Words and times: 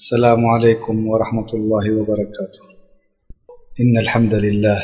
السلام 0.00 0.42
عليكم 0.46 0.96
ورحمة 1.06 1.50
الله 1.54 1.84
وبركاته 2.00 2.62
إن 3.82 3.94
الحمد 4.04 4.34
لله 4.34 4.80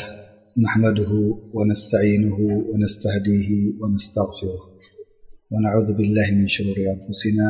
نحمده 0.65 1.11
ونستعينه 1.57 2.37
ونستهديه 2.71 3.49
ونستغفره 3.81 4.61
ونعوذ 5.51 5.89
بالله 5.97 6.27
من 6.39 6.47
شرور 6.47 6.77
أنفسنا 6.95 7.47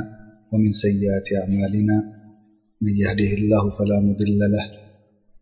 ومن 0.52 0.72
سيئات 0.86 1.28
أعمالنا 1.44 1.98
من 2.82 2.94
يهده 3.04 3.32
الله 3.40 3.64
فلا 3.78 3.98
مضل 4.08 4.40
له 4.56 4.66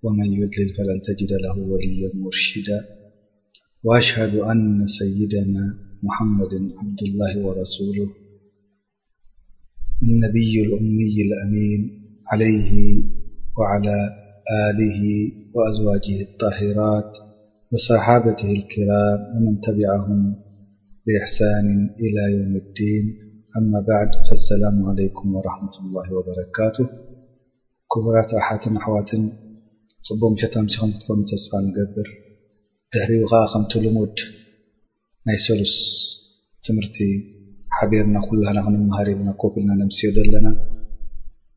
ومن 0.03 0.27
يضلل 0.41 0.69
فلن 0.77 0.97
تجد 1.07 1.31
له 1.45 1.55
وليا 1.71 2.09
مرشدا 2.15 2.79
وأشهد 3.83 4.33
أن 4.35 4.81
سيدنا 4.99 5.63
محمد 6.05 6.53
عبد 6.81 7.01
الله 7.09 7.31
ورسوله 7.45 8.09
النبي 10.09 10.53
الأمي 10.65 11.15
الأمين 11.27 11.96
ዓላይህ 12.33 12.69
ዓላى 13.73 13.97
ኣል 14.55 14.79
ወኣዝዋጅ 15.55 16.05
ጣሂራት 16.41 17.11
ወሰሓበትህ 17.73 18.49
ልኪራም 18.57 19.21
ወመን 19.35 19.55
ተቢዐም 19.65 20.09
ብእሕሳን 21.05 21.67
ኢላ 22.07 22.17
ዮውም 22.33 22.51
ዲን 22.77 23.05
ኣማ 23.59 23.71
ባዕድ 23.87 24.11
ሰላሙ 24.49 24.77
ዓለይኩም 24.91 25.31
ወረመት 25.37 25.75
ላ 25.95 26.05
ወበረካቱ 26.17 26.77
ክቡራት 27.93 28.31
ኣሓትን 28.41 28.75
ኣሕዋትን 28.81 29.23
ፅቦም 30.07 30.33
ሸተ 30.41 30.55
ምሲኩም 30.65 30.91
ክትኾኑ 30.95 31.19
ተስኻ 31.31 31.51
ንገብር 31.67 32.07
ድሕሪቡ 32.95 33.21
ከዓ 33.31 33.43
ከምቲ 33.53 33.73
ልሙድ 33.85 34.17
ናይ 35.29 35.39
ሰሉስ 35.47 35.75
ትምህርቲ 36.67 36.97
ሓቢርና 37.79 38.17
ኩሉሃና 38.29 38.59
ክንመሃሪልና 38.67 39.29
ኮፍልና 39.43 39.71
ነምስዮ 39.83 40.09
ዶ 40.15 40.19
ኣለና 40.27 40.47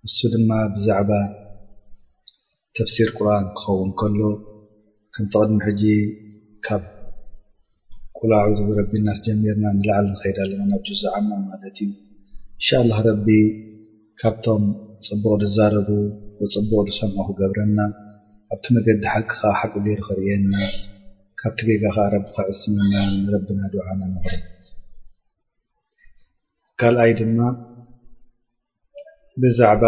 እሱ 0.07 0.19
ድማ 0.33 0.51
ብዛዕባ 0.75 1.11
ተፍሲር 2.77 3.09
ቁርኣን 3.17 3.45
ክኸውን 3.59 3.91
ከሎ 4.01 4.21
ከምቲቅድሚ 5.15 5.57
ሕጂ 5.65 5.83
ካብ 6.67 6.85
ቁላዑ 8.19 8.47
ዝረቢናስ 8.59 9.19
ጀሚርና 9.27 9.65
ንላዓሊ 9.79 10.05
ንከይዳ 10.13 10.39
ኣለና 10.45 10.63
ናብ 10.71 10.83
ጅዙ 10.89 11.03
ዓማን 11.19 11.43
ማለት 11.51 11.77
እዩ 11.85 11.91
እንሻ 12.59 12.69
ላ 12.91 13.03
ረቢ 13.09 13.29
ካብቶም 14.21 14.65
ፅቡቅ 15.07 15.35
ድዛረቡ 15.43 15.89
ወፅቡቅ 16.41 16.83
ድሰምዑ 16.91 17.19
ክገብረና 17.31 17.79
ኣብቲ 18.55 18.65
መገዲ 18.77 19.01
ሓቂ 19.15 19.31
ካ 19.41 19.45
ሓቂ 19.61 19.75
ገይሩ 19.87 20.01
ክርእየና 20.09 20.55
ካብቲ 21.41 21.59
ገጋ 21.71 21.85
ከዓ 21.97 22.07
ረቢካ 22.15 22.37
ዕስመና 22.53 22.95
ንረቢና 23.23 23.61
ዶ 23.75 23.83
ዓማ 23.91 24.01
ንክር 24.15 24.37
ካልኣይ 26.83 27.13
ድማ 27.21 27.39
ብዛዕባ 29.43 29.85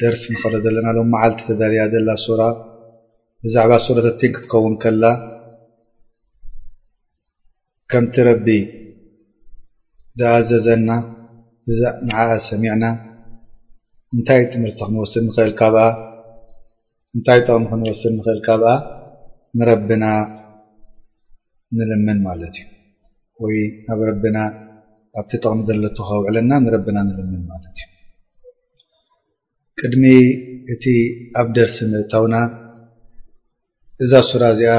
ደርስ 0.00 0.22
ንኽረ 0.32 0.54
ዘለና 0.64 0.88
ሎ 0.96 0.98
መዓልቲ 1.12 1.40
ተዳልያ 1.48 1.84
ዘላ 1.92 2.10
ሱራ 2.24 2.42
ብዛዕባ 3.44 3.72
ሱረተቲን 3.86 4.32
ክትከውን 4.36 4.74
ከላ 4.82 5.04
ከምቲ 7.92 8.14
ረቢ 8.28 8.46
ዝኣዘዘና 10.20 10.88
ንዓኣ 12.08 12.30
ሰሚዕና 12.48 12.84
እንታይ 14.16 14.40
ጥምህርቲ 14.52 14.78
ክንወስድ 14.86 15.26
ኽእል 15.36 15.52
ካ 15.60 15.68
እንታይ 17.16 17.38
ጥቕሚ 17.46 17.64
ክንወስድ 17.70 18.12
ንኽእል 18.18 18.40
ካብኣ 18.46 18.68
ንረብና 19.58 20.04
ንልምን 21.76 22.18
ማለት 22.28 22.54
እዩ 22.60 22.66
ወይ 23.44 23.56
ናብ 23.86 24.00
ረቢና 24.10 24.38
ኣብቲ 25.20 25.30
ጠቕሚ 25.44 25.58
ዘሎ 25.68 25.84
ተከ 25.96 26.10
ውዕለና 26.20 26.52
ንረቢና 26.64 26.98
ንምምን 27.06 27.42
ማለት 27.48 27.76
እዩ 27.84 27.88
ቅድሚ 29.80 30.04
እቲ 30.72 30.84
ኣብ 31.40 31.48
ደርሲ 31.56 31.76
ምእታውና 31.92 32.36
እዛ 34.04 34.12
ሱራ 34.28 34.42
እዚኣ 34.54 34.74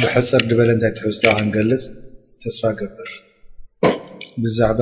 ብሕፅር 0.00 0.42
ድበለ 0.50 0.70
እንታይ 0.76 0.92
ትሕዝት 0.96 1.24
ክንገልፅ 1.36 1.82
ተስፋ 2.44 2.62
ገብር 2.80 3.10
ብዛዕባ 4.44 4.80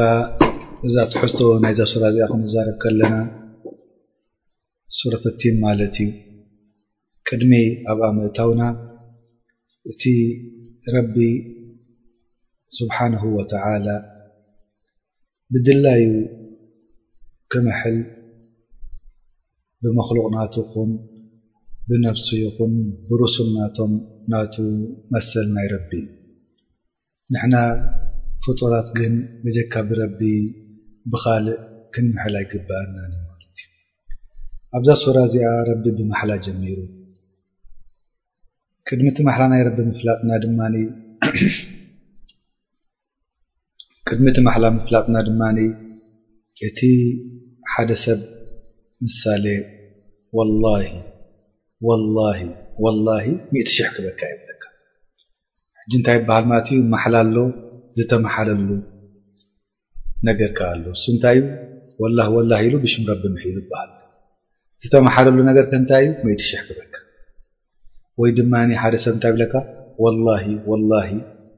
እዛ 0.87 0.95
ትሕዝቶ 1.15 1.41
ናይ 1.65 1.73
እዛ 1.77 1.83
ሱራ 1.93 2.03
እዚኣ 2.13 2.29
ክንዛርብ 2.33 2.77
ከለና 2.85 3.17
ሱረተቲን 4.99 5.59
ማለት 5.67 5.97
እዩ 6.05 6.09
ቅድሚ 7.29 7.53
ኣብኣ 7.93 8.09
ምእታውና 8.19 8.63
እቲ 9.91 10.03
ረቢ 10.95 11.17
ስብሓንሁ 12.79 13.23
ወተዓላ 13.39 13.89
ብድላዩ 15.55 16.03
ክምሕል 17.53 17.97
ብመክሉቅ 19.83 20.23
ናቱ 20.35 20.55
ኹን 20.71 20.91
ብነፍሲ 21.89 22.29
ኹን 22.55 22.73
ብርሱል 23.09 23.49
እናቶም 23.53 23.93
ናቱ 24.33 24.55
መሰል 25.15 25.49
ናይ 25.57 25.67
ረቢ 25.73 25.91
እዩ 26.03 26.07
ንሕና 27.35 27.57
ፍጡራት 28.45 28.89
ግን 28.99 29.15
መጀካ 29.47 29.75
ብረቢ 29.91 30.23
ብካልእ 31.15 31.59
ክንምሕል 31.97 32.37
ኣይግበእና 32.41 32.97
ለት 33.13 33.41
እዩ 33.51 33.61
ኣብዛ 34.79 34.91
ሱራ 35.03 35.19
እዚኣ 35.31 35.51
ረቢ 35.71 35.85
ብማሓላ 35.99 36.33
ጀሚሩ 36.47 36.79
ቅድሚቲ 38.89 39.19
መሕላ 39.29 39.45
ናይ 39.55 39.65
ረቢ 39.69 39.79
ምፍላጥ 39.91 40.21
ና 40.31 40.41
ድማኒ 40.47 40.77
ቅድሚ 44.15 44.27
እቲ 44.31 44.39
ማሕላ 44.47 44.65
ምፍላጥና 44.77 45.17
ድማኒ 45.27 45.59
እቲ 46.67 46.81
ሓደ 47.73 47.91
ሰብ 48.05 48.19
ምሳሌ 49.05 49.45
ወላሂ 50.37 50.89
ወላ 51.89 52.17
ወላሂ 52.85 53.25
ሚእት 53.53 53.69
ሽሕ 53.77 53.89
ክበልካ 53.95 54.23
የብለካ 54.33 54.65
ሕጂ 55.83 55.93
እንታይ 55.99 56.17
ይበሃል 56.19 56.47
ማእት 56.51 56.69
ማሓላ 56.95 57.17
ኣሎ 57.27 57.37
ዝተመሓለሉ 57.99 58.69
ነገርካ 60.29 60.59
ኣሎ 60.75 60.85
እሱ 60.99 61.05
እንታይ 61.15 61.39
እዩ 61.43 61.49
ወላ 62.05 62.19
ወላ 62.37 62.53
ኢሉ 62.67 62.75
ብሽም 62.85 63.05
ረብ 63.11 63.25
ምሒእ 63.37 63.57
ይበሃል 63.61 63.93
ዝተመሓለሉ 64.85 65.39
ነገርከ 65.51 65.73
እንታይ 65.83 66.05
እዩ 66.09 66.13
ሚእት 66.29 66.43
ሽ0 66.49 66.61
ክበልካ 66.67 66.95
ወይ 68.23 68.33
ድማኒ 68.41 68.71
ሓደ 68.83 68.95
ሰብ 69.05 69.15
እንታይ 69.17 69.35
ብለካ 69.39 69.55
ወላ 70.05 70.27
ወላ 70.73 70.93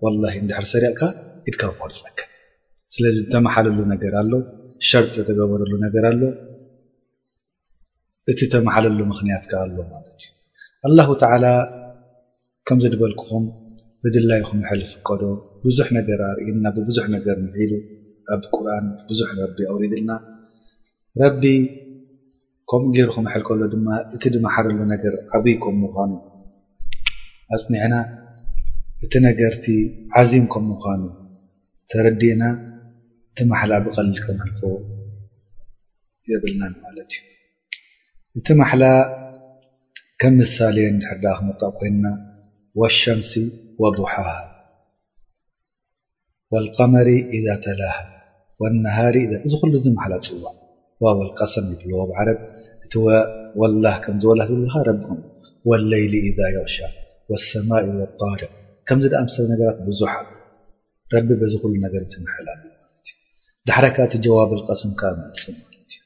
ወላ 0.06 0.22
ንድሕር 0.47 0.69
ሰርቕካ 0.75 1.03
ኢድካ 1.48 1.62
ብቆር 1.72 1.93
ዝፀከብ 1.97 2.31
ስለዚ 2.94 3.16
ተመሓለሉ 3.34 3.78
ነገር 3.93 4.12
ኣሎ 4.21 4.32
ሸርጢ 4.88 5.15
ተገበረሉ 5.28 5.72
ነገር 5.84 6.05
ኣሎ 6.10 6.22
እቲ 8.32 8.41
ተመሓለሉ 8.55 8.99
ምኽንያትካ 9.10 9.53
ኣሎ 9.65 9.77
ማለት 9.94 10.21
እዩ 10.27 10.31
ኣላሁ 10.88 11.09
ተዓላ 11.22 11.44
ከምዚ 12.69 12.84
ድበልክኹም 12.93 13.44
ብድላይ 14.05 14.41
ክምሐል 14.49 14.81
ፍቀዶ 14.93 15.22
ብዙሕ 15.65 15.88
ነገር 15.99 16.21
ኣርእልና 16.31 16.66
ብብዙሕ 16.77 17.05
ነገር 17.16 17.37
ንሒሉ 17.47 17.72
ኣብ 18.34 18.43
ቁርኣን 18.56 18.87
ብዙሕ 19.09 19.28
ረቢ 19.41 19.59
ኣውሪድልና 19.72 20.12
ረቢ 21.22 21.43
ከምኡ 22.71 22.91
ገይሩ 22.97 23.11
ክምሕል 23.16 23.43
ከሎ 23.49 23.61
ድማ 23.75 23.88
እቲ 24.16 24.22
ድመሓለሉ 24.34 24.78
ነገር 24.94 25.15
ዓብይ 25.38 25.56
ከም 25.65 25.75
ምኳኑ 25.84 26.12
ኣፅኒዕና 27.56 27.94
እቲ 29.06 29.12
ነገርቲ 29.28 29.65
ዓዚም 30.21 30.47
ከም 30.55 30.65
ምኳኑ 30.75 31.03
ተረዲና 31.93 32.43
እቲ 33.34 33.40
መሓላ 33.50 33.72
ብቀልል 33.84 34.18
ከምህርፎ 34.24 34.58
የብልና 36.30 36.62
ማለት 36.82 37.12
እዩ 37.18 37.22
እቲ 38.38 38.46
መሓላ 38.60 38.82
ከም 40.22 40.34
ምሳሌን 40.40 40.96
ሕርዳ 41.06 41.24
ክምቕ 41.38 41.60
ኮይና 41.78 42.04
ወሸምሲ 42.80 43.32
ወضሓሃ 43.82 44.28
ልቀመሪ 46.66 47.08
ኢዛ 47.38 47.48
ተላሃ 47.64 47.96
ነሃ 48.86 48.98
እዚ 49.46 49.52
ኩሉ 49.62 49.72
እዚ 49.80 49.86
ማሓላ 49.96 50.14
ፅዋዕ 50.28 50.56
ዋ 51.20 51.26
ቀሰም 51.40 51.66
ይብልዎብዓረብ 51.72 52.38
እቲላ 52.84 53.84
ከምዝወላ 54.04 54.40
ልካ 54.62 54.75
ረቢ 54.90 55.02
ወለይሊ 55.70 56.14
እዛ 56.30 56.38
የቕሻ 56.58 56.76
ሰማ 57.48 57.70
ወጣርቅ 58.00 58.52
ከምዚ 58.88 59.04
ደኣ 59.14 59.22
ምሰለ 59.26 59.44
ነገራት 59.54 59.80
ብዙሓ 59.88 60.14
ረቢ 61.16 61.28
በዚ 61.42 61.52
ክሉ 61.64 61.75
ነገርምሓላ 61.87 62.48
ዳሕሪከ 63.69 63.96
እቲ 64.06 64.14
ጀዋብል 64.25 64.61
ቀስምከ 64.69 65.00
ለፅ 65.19 65.43
ማለት 65.50 65.93
እዩ 65.99 66.00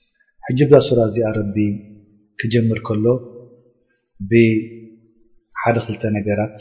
ሕጅ 0.47 0.59
ብዛ 0.71 0.79
ሱራ 0.89 0.99
እዚኣ 1.09 1.29
ረቢ 1.39 1.57
ክጀምር 2.41 2.79
ከሎ 2.87 3.07
ብሓደ 4.31 5.77
ክልተ 5.87 6.03
ነገራት 6.19 6.59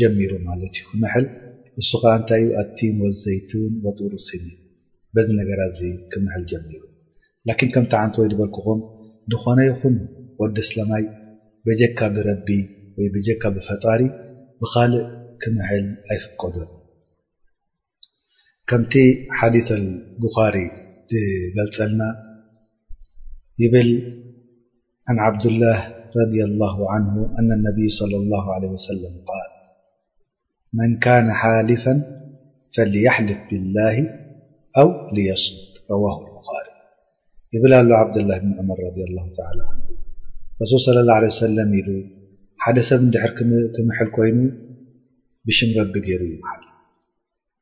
ጀሚሩ 0.00 0.32
ማለት 0.48 0.72
እዩ 0.78 0.82
ክምሕል 0.90 1.26
እሱ 1.82 1.90
ከዓ 2.02 2.12
እንታይ 2.20 2.40
እዩ 2.46 2.50
ኣቲን 2.62 2.96
ወዘይቲ 3.04 3.50
እውን 3.60 3.74
ወጡር 3.84 4.14
ስን 4.26 4.44
በዚ 5.16 5.28
ነገራት 5.40 5.70
እዚ 5.76 5.82
ክምሕል 6.14 6.42
ጀሚሩ 6.54 6.82
ላኪን 7.48 7.70
ከምታዓንቲ 7.76 8.14
ወይ 8.22 8.28
ዝበልክኹም 8.34 8.80
ንኾነ 9.34 9.58
ይኹን 9.70 9.96
ወዲስለማይ 10.42 11.06
በጀካ 11.68 11.98
ብረቢ 12.16 12.48
ወይ 12.98 13.08
በጀካ 13.16 13.42
ብፈጣሪ 13.56 14.00
ብካልእ 14.60 15.06
ክምሕል 15.42 15.86
ኣይፍቀዶ 16.12 16.56
ከምቲ 18.70 18.92
ሓዲث 19.38 19.68
البخሪ 19.82 20.56
ትገልፀልና 21.10 22.02
ይብል 23.62 23.90
عን 25.10 25.16
عብድላه 25.24 25.78
ረض 26.18 26.32
لله 26.50 26.74
ن 27.04 27.16
أن 27.40 27.48
الነብይ 27.58 27.88
صلى 28.00 28.16
الله 28.22 28.44
ع 28.56 28.58
وسل 28.74 29.02
ል 29.02 29.06
መን 30.76 30.90
كن 31.04 31.26
ሓልፋا 31.40 31.94
ፈليحልፍ 32.74 33.40
ብالላه 33.48 33.94
أው 34.80 34.88
ليስጥ 35.16 35.54
ረوه 35.90 36.14
البخሪ 36.24 36.66
ይብል 37.54 37.72
አሉ 37.78 37.90
عብلላه 38.00 38.38
ብن 38.44 38.50
ዑር 38.70 38.78
ረ 38.84 38.86
لله 39.10 39.26
تى 39.38 39.44
ረሱل 40.62 40.80
صى 40.84 40.90
اه 41.00 41.16
عيه 41.16 41.28
وس 41.32 41.40
ኢሉ 41.80 41.88
ሓደ 42.62 42.76
ሰብ 42.88 43.00
ንድሕር 43.08 43.32
ክምሕል 43.76 44.08
ኮይኑ 44.16 44.38
ብሽم 45.46 45.68
ረቢ 45.78 45.92
ገይሩ 46.08 46.22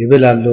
ይብል 0.00 0.24
ኣሎ 0.30 0.46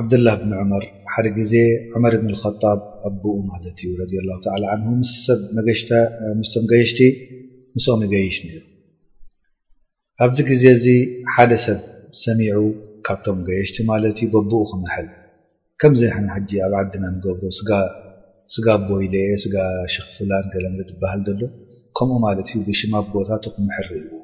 ዓብድላህ 0.00 0.34
ብን 0.40 0.52
ዑመር 0.60 0.84
ሓደ 1.14 1.26
ግዜ 1.36 1.52
ዑመር 1.94 2.12
እብንልከጣብ 2.18 2.80
ኣቦኡ 3.08 3.34
ማለት 3.50 3.76
እዩ 3.84 3.90
ረ 3.98 4.02
ላ 4.28 4.32
ተላ 4.46 4.64
ን 4.80 4.84
ምስቶም 6.38 6.64
ገየሽቲ 6.72 7.00
ንስኦም 7.76 8.00
ይገይሽ 8.06 8.36
ነይሩ 8.46 8.64
ኣብዚ 10.24 10.38
ግዜ 10.50 10.64
እዚ 10.78 10.86
ሓደ 11.34 11.52
ሰብ 11.66 11.80
ሰሚዑ 12.22 12.58
ካብቶም 13.08 13.38
ገየሽቲ 13.48 13.76
ማለት 13.92 14.16
እዩ 14.22 14.28
በብኡ 14.34 14.60
ክምሐል 14.70 15.08
ከምዚ 15.82 16.00
ሓና 16.14 16.26
ሓጂ 16.34 16.50
ኣብ 16.66 16.74
ዓዲና 16.80 17.04
ንገቦ 17.16 17.42
ስጋ 18.54 18.66
ቦይሌ 18.88 19.14
ስጋ 19.44 19.56
ሽክ 19.94 20.08
ፍላን 20.16 20.48
ገለም 20.56 20.74
ዝባሃል 20.90 21.22
ዘሎ 21.28 21.42
ከምኡ 21.98 22.18
ማለት 22.26 22.48
እዩ 22.52 22.58
ብሽማብ 22.68 23.06
ቦታቱ 23.14 23.44
ክምሕሪ 23.56 23.90
እዎ 24.06 24.14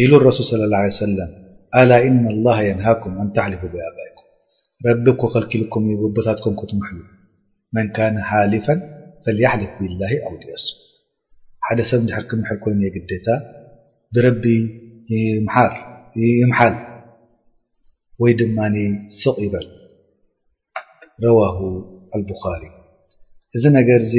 ኢሉ 0.00 0.12
ረሱል 0.26 0.44
ስለ 0.50 0.62
ላ 0.72 0.78
ለ 0.86 0.90
ሰለም 1.04 1.30
ኣላ 1.78 1.90
እና 2.08 2.24
ላሃ 2.44 2.58
የንሃኩም 2.66 3.14
ኣንታሕልፉ 3.24 3.62
ይኣይኩም 3.78 4.28
ረቢ 4.86 5.04
ኮከልኪልኩም 5.22 5.84
ጎቦታትኩም 6.02 6.54
ኮትምሕሉ 6.60 7.00
መን 7.76 7.88
ካነ 7.96 8.16
ሓሊፋ 8.30 8.66
ፈልያሕልፍ 9.26 9.72
ብላ 9.80 10.02
ኣውዲኦስ 10.28 10.64
ሓደ 11.66 11.78
ሰብ 11.90 12.00
ንድሕር 12.04 12.24
ክምሕር 12.30 12.58
ኮይኑ 12.64 12.80
የ 12.86 12.90
ግደታ 12.96 13.26
ብረቢ 14.16 14.44
ይምሓል 16.38 16.74
ወይ 18.22 18.32
ድማኒ 18.40 18.76
ስቕ 19.20 19.36
ይበል 19.46 19.68
ረዋ 21.24 21.38
አልብኻሪ 22.16 22.62
እዚ 23.56 23.64
ነገር 23.78 24.00
እዚ 24.06 24.16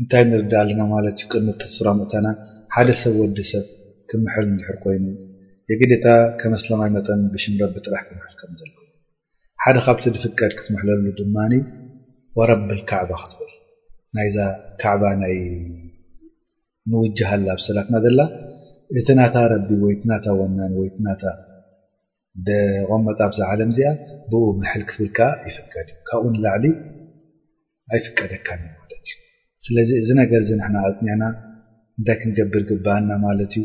እንታይ 0.00 0.22
እንርዳ 0.26 0.52
ኣለና 0.62 0.80
ማለት 0.94 1.16
እዩ 1.22 1.26
ቅድሚ 1.32 1.48
ክስራ 1.62 1.86
ምእታና 2.00 2.28
ሓደ 2.74 2.90
ሰብ 3.02 3.14
ወዲ 3.22 3.38
ሰብ 3.50 3.64
ክምሕል 4.10 4.46
እንድሕር 4.52 4.76
ኮይኑ 4.84 5.04
የግዲታ 5.70 6.08
ከመስለማይ 6.40 6.90
መጠን 6.96 7.20
ብሽም 7.32 7.54
ረቢ 7.62 7.74
ጥራሕ 7.86 8.02
ክምሕል 8.10 8.34
ከምዘለ 8.40 8.72
ሓደ 9.64 9.76
ካብቲ 9.86 10.04
ንፍቀድ 10.14 10.52
ክትምሕለሉ 10.58 11.06
ድማ 11.20 11.36
ወረቢከዕባ 12.38 13.10
ክትብእል 13.20 13.54
ናይዛ 14.16 14.36
ካዕባ 14.80 15.02
ናይ 15.22 15.36
ንውጅሃላ 16.92 17.46
ኣብሰላትና 17.56 17.96
ዘላ 18.04 18.20
እቲ 18.98 19.08
ናታ 19.18 19.36
ረቢ 19.52 19.68
ወይእቲናታ 19.84 20.26
ወናን 20.40 20.72
ወይእቲናታ 20.80 21.24
ደቆመጣ 22.48 23.20
ብዛዓለም 23.32 23.70
እዚኣ 23.72 23.90
ብኡ 24.30 24.42
ምሕል 24.60 24.82
ክትብል 24.88 25.08
ከዓ 25.18 25.28
ይፍቀድ 25.50 25.86
እዩ 25.94 25.98
ካብኡ 26.08 26.24
ንላዕሊ 26.34 26.64
ኣይፍቀደካማለት 27.94 28.92
እዩ 29.00 29.10
ስለዚ 29.66 29.90
እዚ 30.02 30.08
ነገር 30.22 30.40
እዚ 30.44 30.50
ንሕና 30.60 30.76
ኣፅኛና 30.90 31.22
እንታይ 31.98 32.16
ክንገብር 32.22 32.62
ግብአና 32.70 33.10
ማለት 33.26 33.52
እዩ 33.62 33.64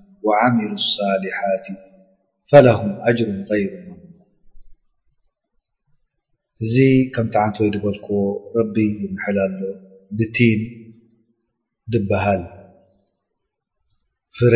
ዓሚሉ 0.41 0.73
ሳሊሓት 0.93 1.65
ፈላሁም 2.51 2.91
ኣጅሩ 3.09 3.29
ይሩ 3.61 3.73
እዚ 6.65 6.75
ከምቲ 7.13 7.35
ዓንቲ 7.43 7.57
ወይ 7.63 7.69
ዝበልክዎ 7.75 8.13
ረቢ 8.57 8.75
ይምሕል 9.03 9.37
ሎ 9.59 9.61
ብቲን 10.17 10.61
ድበሃል 11.93 12.43
ፍሬ 14.37 14.53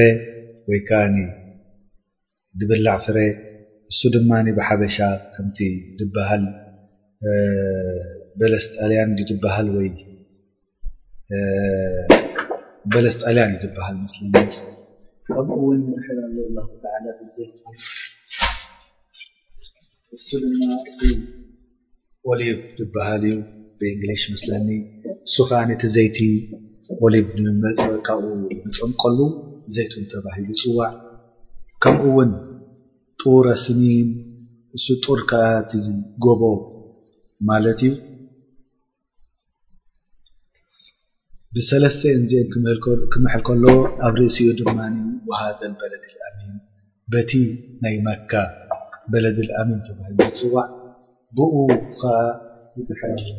ወይ 0.70 0.80
ከኒ 0.90 1.16
ድብላዕ 2.60 2.98
ፍሬ 3.06 3.18
እሱ 3.92 4.00
ድማኒ 4.16 4.46
ብሓበሻ 4.60 4.98
ከምቲ 5.34 5.58
ድበሃል 6.00 6.44
በለስጠልያን 8.40 9.12
በሃል 9.44 9.68
ወይ 9.78 9.90
በለስጠልያን 12.94 13.52
እዩበሃል 13.58 13.96
ምስሊ 14.04 14.26
ኒ 14.32 14.50
ከምኡውን 15.28 15.82
ሕላ 16.06 16.20
ዘሎ 16.34 16.58
ዓለት 16.96 17.20
ዘ 17.36 17.46
እሱ 20.16 20.28
ድ 20.42 21.08
ኦሊቭ 22.32 22.60
ዝበሃል 22.80 23.24
እዩ 23.30 23.38
ብእንግሊሽ 23.80 24.24
ምስለኒ 24.34 24.70
እሱ 25.28 25.36
ከዓ 25.50 25.62
ነቲ 25.70 25.82
ዘይቲ 25.96 26.20
ኦሊቭ 27.06 27.28
ንምመፅ 27.46 27.80
ካብኡ 28.08 28.24
ንፀምቀሉ 28.68 29.20
ዘይቱን 29.76 30.06
ተባሂሉ 30.12 30.48
ዝፅዋዕ 30.62 30.94
ከምኡ 31.86 32.04
እውን 32.12 32.32
ጡር 33.22 33.46
ኣስኒን 33.56 34.10
እሱ 34.78 34.86
ጡር 35.06 35.20
ከዓትጎቦ 35.32 36.42
ማለት 37.50 37.80
እዩ 37.88 37.94
ብሰለስተን 41.56 42.18
ዚአን 42.30 42.48
ክምሐል 43.12 43.42
ከሎ 43.48 43.66
ኣብ 44.06 44.16
ርእሲኡ 44.20 44.48
ድማ 44.60 44.78
ወሃደ 45.30 45.60
በለድ 45.82 46.06
ልኣሚን 46.16 46.56
በቲ 47.14 47.32
ናይ 47.84 47.96
መካ 48.08 48.32
በለድ 49.12 49.38
ልኣሚን 49.50 49.80
ሃፅዋዕ 50.24 50.68
ብኡ 51.40 51.54
ከዓ 52.00 52.18
ዝ 53.22 53.30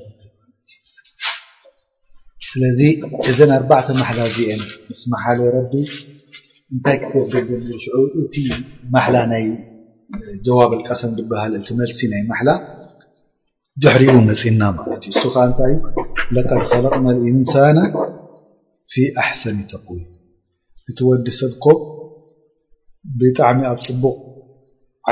ስለዚ 2.50 2.80
እዘን 3.32 3.50
ኣርባዕተ 3.58 3.88
ማሓላ 4.00 4.20
እዚአን 4.30 4.62
ምስ 4.90 5.00
መሓለ 5.14 5.40
ረቢ 5.56 5.72
እንታይ 6.74 6.98
ክገዘሽዑ 7.30 7.96
እቲ 8.22 8.34
ማሕላ 8.94 9.16
ናይ 9.34 9.44
ዘዋ 10.46 10.58
በልቀሰብ 10.72 11.12
ዝበሃል 11.18 11.52
እቲ 11.60 11.68
መልሲ 11.82 12.00
ናይ 12.14 12.24
ማሕላ 12.32 12.50
ድሕሪኡ 13.82 14.12
መፅና 14.28 14.62
ማለት 14.76 15.02
እዩ 15.08 15.12
እሱ 15.16 15.22
ከዓ 15.32 15.42
እንታይዩ 15.48 15.78
ለቃ 16.36 16.48
ዝከለቕ 16.68 16.94
መልኢ 17.06 17.30
ንሳና 17.40 17.78
ፊ 18.92 18.96
ኣሕሰኒ 19.22 19.58
ተክዊም 19.72 20.02
እቲ 20.90 20.98
ወዲ 21.10 21.26
ሰብኮ 21.40 21.64
ብጣዕሚ 23.20 23.58
ኣብ 23.70 23.78
ፅቡቕ 23.86 24.16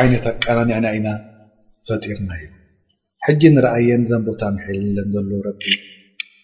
ዓይነት 0.00 0.24
ኣቃናኒዕና 0.32 0.84
ኢና 0.98 1.08
ፈጢርና 1.88 2.30
እዩ 2.40 2.46
ሕጂ 3.26 3.42
ንረኣየን 3.54 4.02
ዘንቦታ 4.10 4.42
ምሐልለን 4.54 5.08
ዘሎ 5.14 5.30
ረቢ 5.48 5.62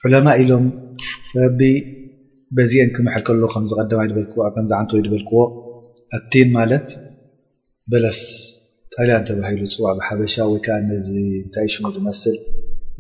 ዑለማ 0.05 0.27
ኢሎም 0.43 0.67
ረቢ 1.41 1.61
በዚአን 2.57 2.91
ክምሐል 2.97 3.23
ከሎ 3.27 3.43
ከምዝቀደማ 3.55 4.01
ድብልክዎ 4.11 4.39
ከምዝዓንተወ 4.55 5.01
ድበልክዎ 5.07 5.41
ኣቲን 6.19 6.49
ማለት 6.59 6.89
በለስ 7.91 8.21
ጣልያን 8.95 9.25
ተባሂሉ 9.29 9.63
ፅዋዕ 9.75 9.93
ብሓበሻ 10.01 10.35
ወይከዓ 10.53 10.77
እንታይ 10.85 11.69
ሽሙ 11.75 11.87
ዝመስል 11.97 12.37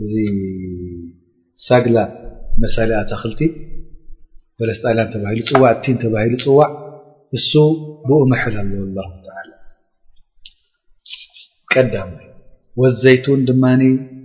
እዚ 0.04 0.14
ሳግላ 1.66 1.98
መሰሊኣታክልቲ 2.64 3.40
ፈለስትላን 4.60 5.08
ተባሂሉ 5.12 5.40
ፅዋዕ 5.50 5.70
እቲን 5.78 5.96
ተባሂሉ 6.02 6.34
ፅዋዕ 6.46 6.70
እሱ 7.38 7.52
ብኡ 8.08 8.18
ምሕል 8.32 8.54
ኣሉ 8.62 8.72
ኣላ 8.84 8.98
ተዓላ 9.26 9.52
ቀዳሞ 11.72 12.12
ወዘይቱን 12.82 13.40
ድማኒ 13.48 13.82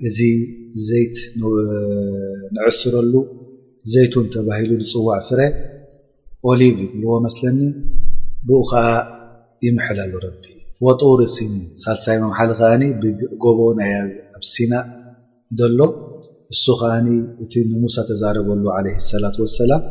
እዚ 0.07 0.19
ዘይት 0.87 1.17
ንዕስረሉ 2.57 3.13
ዘይቱን 3.93 4.25
ተባሂሉ 4.35 4.71
ዝፅዋዕ 4.89 5.19
ፍረ 5.29 5.39
ኦሊቭ 6.51 6.75
ይብልዎ 6.85 7.13
መስለኒ 7.27 7.59
ብኡ 8.47 8.59
ከዓ 8.71 8.85
ይምሕል 9.67 9.99
ሉ 10.13 10.15
ረቢ 10.25 10.43
ወጡር 10.85 11.19
እሲኒ 11.29 11.55
ሳልሳይ 11.83 12.17
መምሓሊ 12.23 12.51
ከዓኒ 12.59 12.83
ብጎቦ 13.03 13.59
ና 13.79 13.85
ኣብሲና 14.39 14.73
ዘሎ 15.61 15.79
እሱ 16.53 16.63
ከዓኒ 16.81 17.07
እቲ 17.43 17.53
ንሙሳ 17.71 17.95
ተዛረበሉ 18.11 18.63
ለ 18.85 18.91
ሰላት 19.11 19.37
ወሰላም 19.43 19.83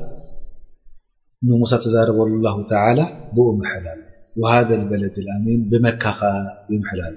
ንሙሳ 1.49 1.73
ተዛረበሉ 1.85 2.31
ኣላሁ 2.39 2.59
ተላ 2.73 2.99
ብኡ 3.37 3.47
ምሕልሉ 3.61 4.03
ወሃደል 4.43 4.83
በለድ 4.91 5.17
ልኣሚን 5.25 5.61
ብመካ 5.71 6.03
ኸዓ 6.19 6.37
ይምሕልሉ 6.73 7.17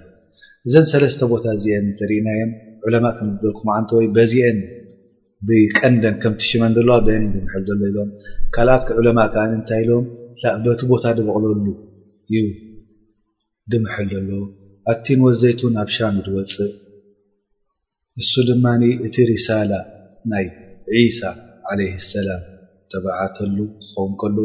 እዘን 0.68 0.86
ሰለስተ 0.92 1.20
ቦታ 1.32 1.46
እዚአን 1.58 1.86
እተርኢናየን 1.92 2.52
ዕለማ 2.88 3.06
ከምዝበልኩም 3.18 3.70
ዓን 3.76 3.86
ወይ 3.98 4.08
በዚአን 4.16 4.58
ብቀንደን 5.48 6.16
ከም 6.22 6.34
ትሽመን 6.42 6.74
ዘሎ 6.78 6.90
ኣን 7.16 7.26
ድምሕል 7.36 7.64
ዘሎ 7.70 7.82
ኢሎም 7.92 8.10
ካልኣት 8.56 8.88
ዕለማ 9.02 9.20
ከዓእንታይ 9.34 9.82
ኢሎም 9.86 10.06
ላእበቲ 10.42 10.82
ቦታ 10.92 11.06
ድበቅለሉ 11.20 11.66
እዩ 12.28 12.42
ድምሐል 13.74 14.10
ዘሎ 14.16 14.30
ኣቲን 14.94 15.22
ወዘይቱ 15.28 15.62
ኣብ 15.84 15.90
ሻም 15.98 16.18
ድወፅእ 16.28 16.74
እሱ 18.22 18.34
ድማ 18.52 18.66
እቲ 19.08 19.16
ሪሳላ 19.32 19.72
ናይ 20.34 20.46
ዒሳ 21.00 21.20
ዓለይ 21.72 21.92
ሰላም 22.12 22.44
ተባዓተሉ 22.94 23.58
ክኸውን 23.80 24.12
ከሎ 24.22 24.38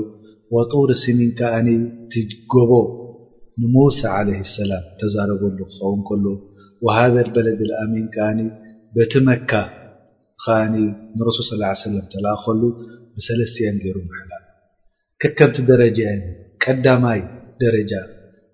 ጡሪ 0.73 0.89
ስሚን 1.05 1.31
ከኣኒ 1.39 1.69
ትጎቦ 2.13 2.73
ንሙሳ 3.63 4.01
ለ 4.29 4.39
ሰላም 4.59 4.85
ተዛረበሉ 5.01 5.59
ክኸውን 5.73 6.01
ከሎ 6.09 6.25
ወሃገር 6.87 7.29
በለድ 7.35 7.61
ልኣሚን 7.71 8.07
ካኣኒ 8.15 8.41
በቲ 8.95 9.13
መካ 9.29 9.51
ከዓኒ 10.45 10.75
ንረሱል 11.19 11.45
ص 11.63 11.81
ሰለም 11.89 12.07
ተላኣኸሉ 12.15 12.63
ብሰለስትያን 13.17 13.77
ገይሩ 13.85 13.99
መሓላ 14.11 14.33
ከከምቲ 15.23 15.57
ደረጃን 15.71 16.21
ቀዳማይ 16.65 17.21
ደረጃ 17.65 17.93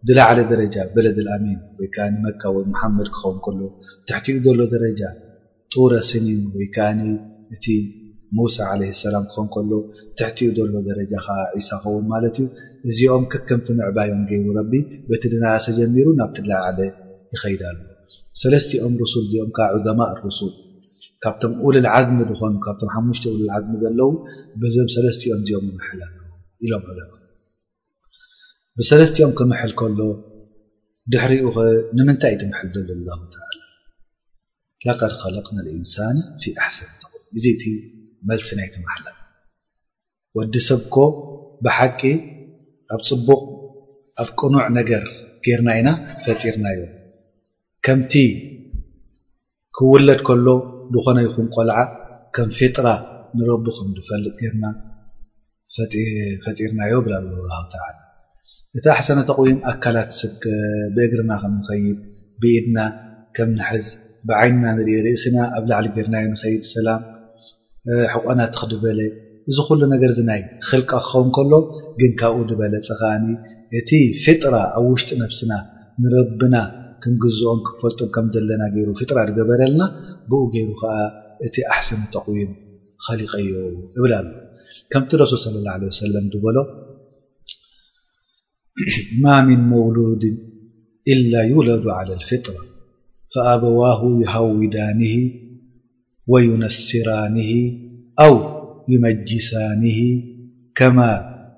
ድላዕለ 0.09 0.39
ደረጃ 0.53 0.77
በለድ 0.95 1.17
ልአሚን 1.27 1.61
ወይ 1.79 1.89
ከዓኒ 1.95 2.15
መካ 2.27 2.43
ወ 2.57 2.59
ሓመድ 2.81 3.09
ክኸውን 3.15 3.39
ከሎ 3.47 3.61
ብታሕቲኡ 4.03 4.37
ዘሎ 4.49 4.61
ደረጃ 4.75 5.01
ጡረ 5.75 5.93
ስሚን 6.11 6.43
ወይ 6.57 6.67
ከዓኒ 6.77 7.01
እቲ 7.55 7.67
ሙሳ 8.37 8.57
ለ 8.81 8.87
ሰላም 9.03 9.25
ክኾን 9.33 9.47
ከሎ 9.55 9.71
ትሕቲኡ 10.19 10.49
ዘሎ 10.57 10.75
ደረጃ 10.89 11.13
ከ 11.27 11.37
ዒሳ 11.59 11.69
ከውን 11.83 12.05
ማለት 12.13 12.37
እዩ 12.43 12.47
እዚኦም 12.89 13.25
ክከምቲምዕባዮም 13.33 14.23
ገይቡ 14.31 14.47
ረቢ 14.59 14.73
በቲ 15.11 15.23
ድናሰ 15.35 15.65
ጀሚሩ 15.79 16.07
ናብቲላዓለ 16.21 16.79
ይኸይድ 17.35 17.63
ኣሎዎ 17.71 17.85
ሰለስቲኦም 18.43 18.93
ርሱል 19.03 19.25
እዚኦምካ 19.29 19.59
ዑዘማ 19.77 20.01
ርሱል 20.25 20.53
ካብቶም 21.25 21.53
ሉል 21.75 21.87
ዓዝሚ 21.95 22.19
ዝኾኑ 22.31 22.55
ካብቶም 22.67 22.91
ሓሙሽቲ 22.95 23.25
ሉል 23.39 23.51
ዓዝሚ 23.57 23.73
ዘለው 23.85 24.11
በዚኦም 24.61 24.91
ሰለስትኦም 24.97 25.41
እዚኦም 25.45 25.67
ምሐል 25.79 26.01
ኣለ 26.07 26.11
ኢሎም 26.67 26.85
ዑማ 26.91 27.11
ብሰለስቲኦም 28.81 29.33
ክምሐል 29.39 29.73
ከሎ 29.81 30.01
ድሕሪኡ 31.13 31.47
ንምንታይ 31.99 32.35
እትምሐል 32.37 32.69
ዘሎ 32.75 32.89
ኣላ 33.17 33.21
ተላ 33.37 33.63
ላድ 34.89 35.13
ከለቅና 35.23 35.59
እንሳኒ 35.79 36.19
ፊ 36.43 36.53
ኣሰነእ 36.67 36.97
መልሲናይትመሓላ 38.31 39.07
ወዲ 40.39 40.55
ሰብኮ 40.69 40.97
ብሓቂ 41.67 42.01
ኣብ 42.97 43.01
ፅቡቕ 43.11 43.43
ኣብ 44.23 44.29
ቅኑዕ 44.41 44.67
ነገር 44.79 45.05
ገርና 45.47 45.69
ኢና 45.81 45.89
ፈጢርናዮ 46.25 46.81
ከምቲ 47.87 48.13
ክውለድ 49.79 50.21
ከሎ 50.29 50.47
ንኾነ 50.95 51.19
ይኹን 51.27 51.47
ቆልዓ 51.55 51.79
ከም 52.35 52.49
ፊጥራ 52.59 52.89
ንረቡ 53.39 53.65
ከምንፈልጥ 53.77 54.35
ገርና 54.43 54.65
ፈጢርናዮ 56.45 56.93
ብላ 57.07 57.15
ኣ 57.61 57.63
ተላ 57.73 57.85
እቲ 58.79 58.85
ኣሓሰነትቑን 58.95 59.57
ኣካላት 59.71 60.11
ብእግርና 60.97 61.33
ከም 61.43 61.53
ንኸይድ 61.61 61.99
ብኢድና 62.43 62.79
ከም 63.37 63.49
ንሕዝ 63.59 63.87
ብዓይንና 64.29 64.65
ንርኢ 64.79 64.93
ርእስና 65.07 65.37
ኣብ 65.57 65.65
ላዕሊ 65.71 65.87
ገርናዮ 65.97 66.25
ንኸይድ 66.35 66.63
ሰላም 66.75 67.01
ሕቆናትክድበለ 68.15 68.99
እዚ 69.51 69.59
ኩሉ 69.69 69.81
ነገር 69.93 70.11
እዚ 70.15 70.21
ናይ 70.31 70.41
ክልቃ 70.69 70.91
ክኸውን 71.05 71.29
ከሎ 71.37 71.53
ግን 72.01 72.13
ካብኡ 72.21 72.41
ድበለፀ 72.51 72.87
ከኣኒ 73.01 73.25
እቲ 73.79 73.91
ፍጥራ 74.25 74.55
ኣብ 74.79 74.85
ውሽጢ 74.91 75.11
ነብስና 75.23 75.53
ንረብና 76.03 76.57
ክንግዝኦን 77.03 77.61
ክፈልጡን 77.67 78.11
ከም 78.17 78.27
ዘለና 78.35 78.63
ገይሩ 78.75 78.89
ፍጥራ 79.01 79.19
ዝገበረልና 79.29 79.83
ብኡ 80.31 80.43
ገይሩ 80.55 80.69
ከዓ 80.81 80.95
እቲ 81.47 81.57
ኣሓሰነ 81.73 82.03
ተቅዊም 82.15 82.53
ከሊቀዩ 83.07 83.51
እብል 83.99 84.13
ኣሎ 84.19 84.27
ከምቲ 84.93 85.11
ረሱል 85.25 85.41
ሰለ 85.47 85.57
ላ 85.69 85.79
ለ 85.81 85.93
ሰለም 86.03 86.27
ድበሎ 86.35 86.57
ማ 89.23 89.37
ምን 89.47 89.61
መውሉድን 89.73 90.35
ኢላ 91.13 91.35
ዩውለዱ 91.53 91.85
ዓል 91.99 92.11
ልፊጥራ 92.21 92.57
ፈኣበዋሁ 93.33 94.01
ይሃዊዳኒሂ 94.23 95.15
وينسرانه 96.35 97.53
أو 98.25 98.33
ينجسانه 98.95 100.01
كما 100.75 101.09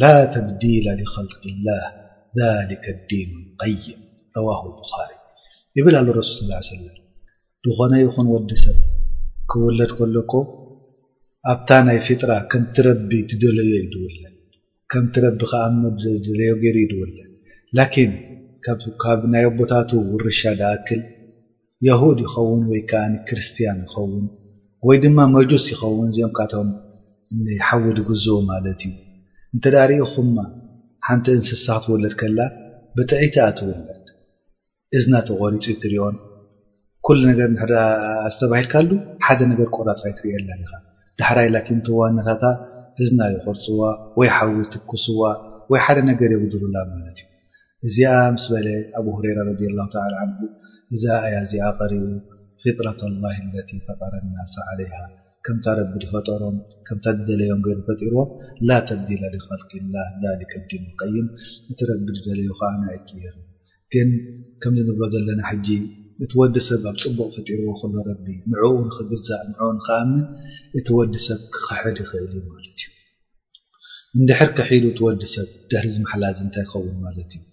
لا 0.00 0.24
تبديل 0.24 0.84
لخلق 1.02 1.40
الله 1.46 1.82
ذلك 2.46 2.88
الدين 2.88 3.56
قيم 3.58 3.98
رواه 4.36 4.62
البخاري 4.72 5.14
بل 5.76 5.92
ل 5.92 5.96
الرسول 6.10 6.34
صلى 6.34 6.46
اله 6.46 6.54
ليه 6.80 6.90
وسلم 7.68 7.78
خن 7.78 7.94
يخن 8.12 8.26
وس 8.26 8.70
ክውለድ 9.52 9.90
ከሎኮ 9.98 10.32
ኣብታ 11.52 11.68
ናይ 11.86 11.98
ፊጥራ 12.06 12.30
ከምቲረቢ 12.50 13.10
ትደለዮ 13.30 13.70
ዩ 13.82 13.86
ድውለድ 13.94 14.34
ከምቲረቢ 14.92 15.40
ከኣሞ 15.50 15.82
ዘደለዮ 16.02 16.52
ገይሩ 16.62 16.76
ዩድውለድ 16.84 17.32
ላኪን 17.78 18.12
ካብ 19.02 19.20
ናይ 19.32 19.44
ኣቦታቱ 19.50 19.90
ውርሻ 20.10 20.40
ዳኣክል 20.60 21.02
የሁድ 21.86 22.18
ይኸውን 22.26 22.62
ወይ 22.70 22.80
ከዓኒ 22.90 23.14
ክርስትያን 23.28 23.80
ይኸውን 23.86 24.24
ወይ 24.88 24.96
ድማ 25.04 25.18
መጁስ 25.34 25.64
ይኸውን 25.72 26.06
እዚኦም 26.10 26.32
ካቶም 26.38 26.68
እንሓዊ 27.34 27.84
ዲግዞ 27.98 28.26
ማለት 28.52 28.80
እዩ 28.88 28.94
እንተ 29.54 29.64
ዳ 29.74 29.78
ርኢኹ 29.90 30.12
ማ 30.36 30.46
ሓንቲ 31.06 31.26
እንስሳ 31.40 31.66
ክትውለድ 31.82 32.14
ከላ 32.20 32.38
ብጥዒት 32.98 33.36
ኣትውለድ 33.48 34.06
እዝናተ 34.98 35.28
ቆሪፂ 35.42 35.64
ትርእኦን 35.82 36.16
ኩሉ 37.08 37.20
ነገር 37.32 37.50
ሕ 37.60 37.82
ዝተባሂልካሉ 38.32 38.88
ሓደ 39.26 39.40
ነገር 39.52 39.68
ቆራፅይ 39.76 40.12
ትሪአ 40.16 40.32
ኣላ 40.40 40.48
ለካ 40.62 40.72
ዳሕራይ 41.20 41.46
ላኪን 41.54 41.78
ተዋነታታ 41.86 42.42
እዝና 43.02 43.20
ይክርፅዋ 43.34 43.80
ወይ 44.20 44.28
ሓዊ 44.36 44.54
ትኩስዋ 44.72 45.22
ወይ 45.72 45.80
ሓደ 45.84 45.98
ነገር 46.10 46.30
የጉድርላ 46.34 46.76
ማነት 46.90 47.18
እዩ 47.22 47.26
እዚኣ 47.86 48.10
ምስ 48.34 48.44
በለ 48.52 48.68
ኣብ 49.00 49.06
ሁረራ 49.16 49.38
ረድላሁ 49.48 49.86
ተዓላ 49.94 50.14
ን 50.28 50.32
እዛ 50.94 51.04
እያ 51.28 51.36
እዚኣ 51.46 51.66
ቀሪቡ 51.80 52.04
ፍጥረት 52.64 53.00
ላ 53.22 53.32
ለ 53.54 53.76
ፈጣረ 53.88 54.12
ናሳ 54.36 54.54
ዓለይሃ 54.72 54.94
ከምታ 55.48 55.66
ረቢ 55.78 55.92
ድፈጠሮም 56.02 56.56
ከምታ 56.88 57.04
ደለዮም 57.28 57.60
ገሩ 57.66 57.78
ፈጢሮም 57.88 58.30
ላ 58.68 58.78
ተብዲላ 58.88 59.24
ከል 59.70 59.84
ላ 60.24 60.28
ሊከ 60.40 60.54
ጅም 60.72 60.84
ንቀይም 60.90 61.28
እቲ 61.72 61.80
ረቢ 61.92 62.04
ድደለዩከ 62.18 62.60
ና 62.82 62.86
ይየር 62.98 63.36
ግን 63.94 64.10
ከም 64.62 64.72
ዝንብበ 64.80 65.02
ዘለና 65.14 65.42
ሕጂ 65.50 65.68
እቲ 66.24 66.32
ወዲ 66.40 66.54
ሰብ 66.68 66.84
ኣብ 66.90 66.96
ፅቡቅ 67.02 67.26
ፍጢርዎ 67.34 67.66
ክሎ 67.80 67.94
ረቢ 68.08 68.26
ንዕኡ 68.52 68.70
ንክግዛእ 68.86 69.42
ንዕኡ 69.50 69.66
ንክኣምን 69.76 70.18
እቲ 70.78 70.86
ወዲ 70.98 71.14
ሰብ 71.26 71.40
ክክሕድ 71.54 71.96
ይክእል 72.02 72.22
እዩ 72.38 72.40
ማለት 72.54 72.72
እዩ 72.84 72.96
እንድሕርከሒሉ 74.18 74.84
ትወዲ 74.98 75.22
ሰብ 75.34 75.48
ድሕሪ 75.70 75.86
ዝመሓላዝ 75.96 76.36
እንታይ 76.46 76.64
ይኸውን 76.66 76.96
ማለት 77.06 77.30
እዩ 77.38 77.44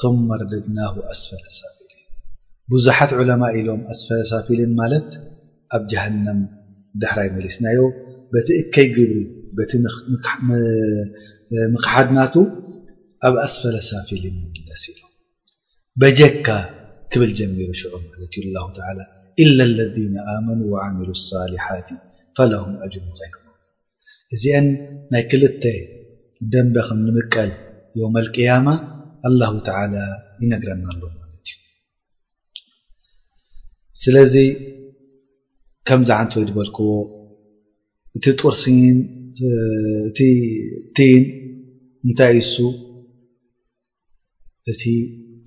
ቶምማ 0.00 0.28
ርደድናሁ 0.40 0.94
ኣስፈለ 1.12 1.44
ኣሳፊልን 1.52 2.02
ብዙሓት 2.72 3.10
ዑለማ 3.18 3.42
ኢሎም 3.60 3.82
ኣስፈለሳፊልን 3.94 4.72
ማለት 4.80 5.08
ኣብ 5.76 5.82
ጀሃነም 5.92 6.40
ድሕራይ 7.02 7.28
መሊስናዮ 7.36 7.80
በቲ 8.34 8.48
እከይ 8.62 8.88
ግብሪ 8.96 9.18
በቲ 9.58 9.72
ምክሓድናቱ 11.74 12.34
ኣብ 13.28 13.34
ኣስፈለ 13.46 13.74
ኣሳፊልን 13.84 14.36
ይምለስ 14.54 14.84
ኢሎ 14.92 15.00
በጀካ 16.02 16.46
ክብል 17.12 17.30
ጀሚሩ 17.38 17.68
ሽም 17.80 17.92
ማለት 18.08 18.32
እዩ 18.40 18.44
ላ 18.54 18.62
ላ 18.98 19.02
ኢላ 19.42 19.58
ለና 19.78 20.14
ኣመኑ 20.32 20.60
ዓሚሉ 20.84 21.08
ሳሊሓት 21.26 21.88
ፈለም 22.38 22.70
ኣጅሙ 22.86 23.06
ይር 23.20 23.34
እዚአን 24.34 24.66
ናይ 25.14 25.22
ክልተ 25.30 25.64
ደንበ 26.52 26.76
ከም 26.86 26.98
ንምቀል 27.08 27.50
ዮመ 28.00 28.14
ልቅያማ 28.26 28.66
አላሁ 29.28 29.52
ተላ 29.66 29.94
ይነግረና 30.42 30.86
ሎ 31.02 31.04
ማለት 31.20 31.50
እዩ 31.54 31.60
ስለዚ 34.02 34.34
ከምዚ 35.88 36.10
ዓንቲ 36.18 36.32
ወይ 36.38 36.46
ዝበልክዎ 36.48 36.90
እቲ 38.16 38.24
ጡርሲንእቲ 38.40 40.18
ቲን 40.96 41.22
እንታይ 42.06 42.34
ይሱ 42.40 42.56
እቲ 44.72 44.82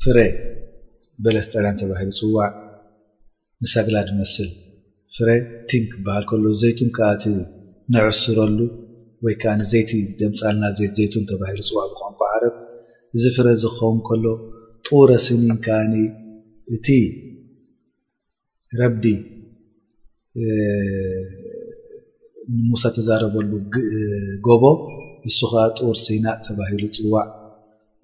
ፍረ 0.03 0.17
በለስጠልያን 1.23 1.77
ተባሂሉ 1.81 2.11
ፅዋዕ 2.19 2.51
ንሰግላ 3.63 3.97
ድመስል 4.09 4.49
ፍረ 5.15 5.27
ቲን 5.69 5.83
ክበሃል 5.91 6.23
ከሎ 6.29 6.45
ዘይቱም 6.61 6.89
ከዓ 6.97 7.09
ቲ 7.21 7.25
ነዕስረሉ 7.95 8.59
ወይከዓ 9.25 9.53
ንዘይቲ 9.61 9.91
ደምፃልና 10.19 10.63
ዘይትዘይቱን 10.77 11.23
ተባሂሉ 11.31 11.61
ፅዋዕ 11.69 11.87
ብኳንኳ 11.93 12.19
ዓረብ 12.35 12.55
እዚ 13.17 13.23
ፍረ 13.37 13.47
ዝ 13.63 13.65
ክኸውን 13.73 13.99
ከሎ 14.09 14.25
ጥረ 14.87 15.09
ኣስኒን 15.21 15.51
ካኣኒ 15.65 15.95
እቲ 16.75 16.87
ረቢ 18.81 19.03
ንሙሳ 22.67 22.83
ተዛረበሉ 22.97 23.51
ጎቦ 24.47 24.63
ንሱ 25.27 25.39
ከዓ 25.51 25.65
ጥር 25.77 25.95
ሴና 26.05 26.27
ተባሂሉ 26.47 26.83
ፅዋዕ 26.99 27.27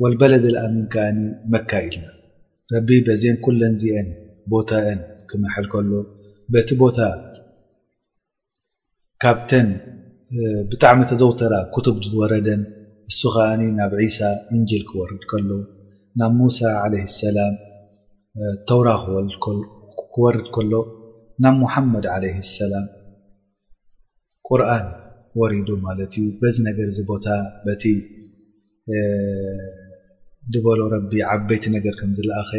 ወልበለ 0.03 0.33
ደልኣሚን 0.45 0.85
ከዓኒ 0.95 1.19
መካ 1.53 1.71
ኢልና 1.87 2.05
ረቢ 2.73 2.89
በዚአን 3.07 3.37
ኩለንዚአን 3.45 4.07
ቦታአን 4.53 4.99
ክመሐል 5.29 5.65
ከሎ 5.73 5.91
በቲ 6.53 6.69
ቦታ 6.83 6.99
ካብተን 9.23 9.67
ብጣዕሚ 10.71 10.99
ተዘውተራ 11.11 11.53
ክቱብ 11.73 11.97
ዝወረደን 12.11 12.61
እሱ 13.11 13.19
ከዓኒ 13.35 13.61
ናብ 13.79 13.91
ዒሳ 14.01 14.19
እንጅል 14.55 14.83
ክወርድ 14.89 15.21
ከሎ 15.31 15.49
ናብ 16.19 16.33
ሙሳ 16.39 16.59
ዓለይህ 16.83 17.07
ሰላም 17.21 17.53
ተውራ 18.69 18.89
ክወርድ 20.13 20.47
ከሎ 20.57 20.73
ናብ 21.45 21.55
ሙሓመድ 21.63 22.05
ዓለይህ 22.15 22.37
ሰላም 22.57 22.87
ቁርኣን 24.49 24.87
ወሪዱ 25.41 25.69
ማለት 25.87 26.11
እዩ 26.19 26.25
በዚ 26.41 26.57
ነገር 26.69 26.87
እዚ 26.93 26.99
ቦታ 27.13 27.25
ቲ 27.83 27.87
ዝበሎ 30.53 30.79
ረቢ 30.93 31.11
ዓበይቲ 31.33 31.63
ነገር 31.75 31.93
ከምዝለኣኸ 31.99 32.51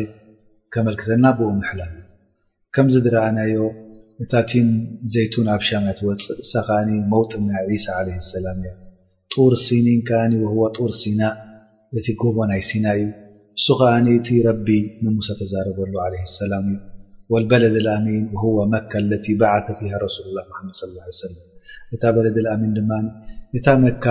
ከመልክተና 0.75 1.25
ብኡመሕላእዩ 1.38 1.93
ከምዚ 2.75 2.95
ድረኣናዮ 3.07 3.57
እታቲን 4.23 4.69
ዘይቱን 5.12 5.49
ኣብ 5.55 5.62
ሻማት 5.69 5.99
ወፅእ 6.07 6.38
እሳ 6.43 6.52
ከዓ 6.69 6.78
መውጥ 7.12 7.31
ናይ 7.49 7.69
ሳ 7.85 7.97
ለ 8.07 8.16
ሰላም 8.33 8.59
እያ 8.64 8.73
ጡር 9.33 9.52
ሲኒን 9.64 10.00
ከኣኒ 10.09 10.35
ጡር 10.78 10.93
ሲና 11.00 11.21
እቲ 11.99 12.07
ጎቦናይ 12.23 12.62
ሲና 12.69 12.87
እዩ 13.02 13.07
እሱ 13.59 13.66
ከዓኒ 13.81 14.07
እቲ 14.21 14.28
ረቢ 14.49 14.69
ንሙሳ 15.05 15.28
ተዛረበሉ 15.40 15.90
ለ 16.14 16.23
ሰላም 16.40 16.66
እዩ 16.73 16.76
ወልበለድ 17.35 17.76
ልኣሚን 17.87 18.26
መካ 18.75 18.93
ለ 19.11 19.14
ባዓተ 19.43 19.69
ፊሃ 19.78 19.93
ረሱሉላ 20.07 20.38
ሓመድ 20.59 20.75
ሰለም 21.25 21.40
እታ 21.95 22.02
በለድ 22.16 22.37
ኣሚን 22.55 22.73
ድማ 22.78 22.90
እታ 23.59 23.66
መካ 23.85 24.05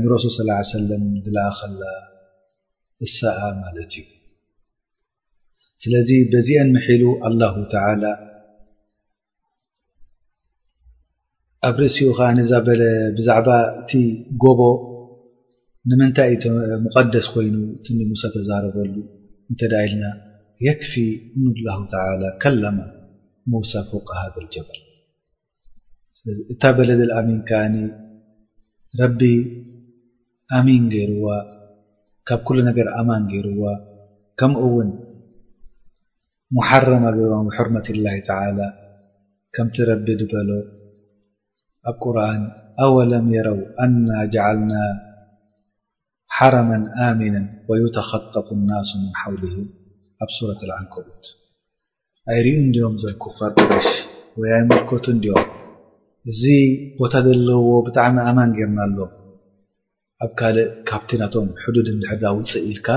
ንረሱል 0.00 0.32
ሰለም 0.74 1.04
ዝለኣኸላ 1.24 1.82
እሳኣ 3.06 3.38
ማለት 3.62 3.92
እዩ 4.00 4.06
ስለዚ 5.82 6.10
በዚአን 6.32 6.70
ምሒሉ 6.76 7.04
አላ 7.26 7.42
ተላ 7.74 8.04
ኣብ 11.68 11.76
ርእሲኡ 11.82 12.08
ከዓ 12.18 12.26
ዛበለ 12.50 12.82
ብዛዕባ 13.16 13.48
እቲ 13.80 13.92
ጎቦ 14.42 14.60
ንምንታይ 15.90 16.30
ዩ 16.42 16.52
ሙቀደስ 16.84 17.26
ኮይኑ 17.34 17.56
ትኒ 17.84 17.98
ሙሳ 18.10 18.22
ተዛረበሉ 18.34 18.94
እንተዳ 19.50 19.72
ኢልና 19.86 20.04
የክፊ 20.66 20.92
እ 21.40 21.52
ላ 21.66 21.76
ተላ 21.92 22.22
ከለማ 22.42 22.78
ሙሳ 23.54 23.72
ኩቀሃገልጀበል 23.90 24.78
እታ 26.52 26.62
በለዘልአሚን 26.78 27.40
ከዓኒ 27.48 27.76
ረቢ 29.00 29.20
ኣሚን 30.58 30.84
ገይርዋ 30.94 31.26
ካብ 32.30 32.42
ኩሉ 32.48 32.58
ነገር 32.68 32.88
አማን 32.98 33.22
ገይርዋ 33.30 33.62
ከምኡ 34.40 34.60
ውን 34.74 34.90
ሙሓረማ 36.56 37.04
ገይ 37.16 37.26
ሕርመት 37.56 37.86
ላ 38.04 38.12
ተላ 38.28 38.60
ከምቲ 39.56 39.76
ረዲ 39.88 40.08
ድ 40.20 40.28
በሎ 40.32 40.50
ኣ 41.90 41.96
ቁርን 42.02 42.42
ኣወለም 42.84 43.26
የረው 43.36 43.58
ኣና 43.84 44.08
ጀዓልና 44.34 44.72
ሓረማ 46.36 46.70
ኣሚነን 47.08 47.46
ወዩተኸጠፉ 47.70 48.48
ናሱ 48.70 48.90
ምን 49.02 49.12
ሓውሊም 49.22 49.68
ኣብ 50.22 50.30
ሱረት 50.38 50.60
ልዓንከቦት 50.70 51.24
ኣይርኢ 52.34 52.56
እንዲኦም 52.66 52.96
ዘኮፋር 53.04 53.50
ቅረሽ 53.60 53.88
ወይመልኮቱ 54.42 55.06
እንዲኦም 55.16 55.46
እዚ 56.32 56.42
ቦታ 57.00 57.14
ዘለዎ 57.28 57.68
ብጣዕሚ 57.88 58.16
አማን 58.32 58.52
ገርና 58.60 58.80
ኣሎ 58.88 58.98
ኣብ 60.24 60.32
ካልእ 60.38 60.66
ካብቲ 60.88 61.10
ናቶም 61.20 61.46
ሕዱድ 61.64 61.86
እንድሕዳ 61.92 62.22
ውፅእ 62.38 62.64
ኢልካ 62.70 62.88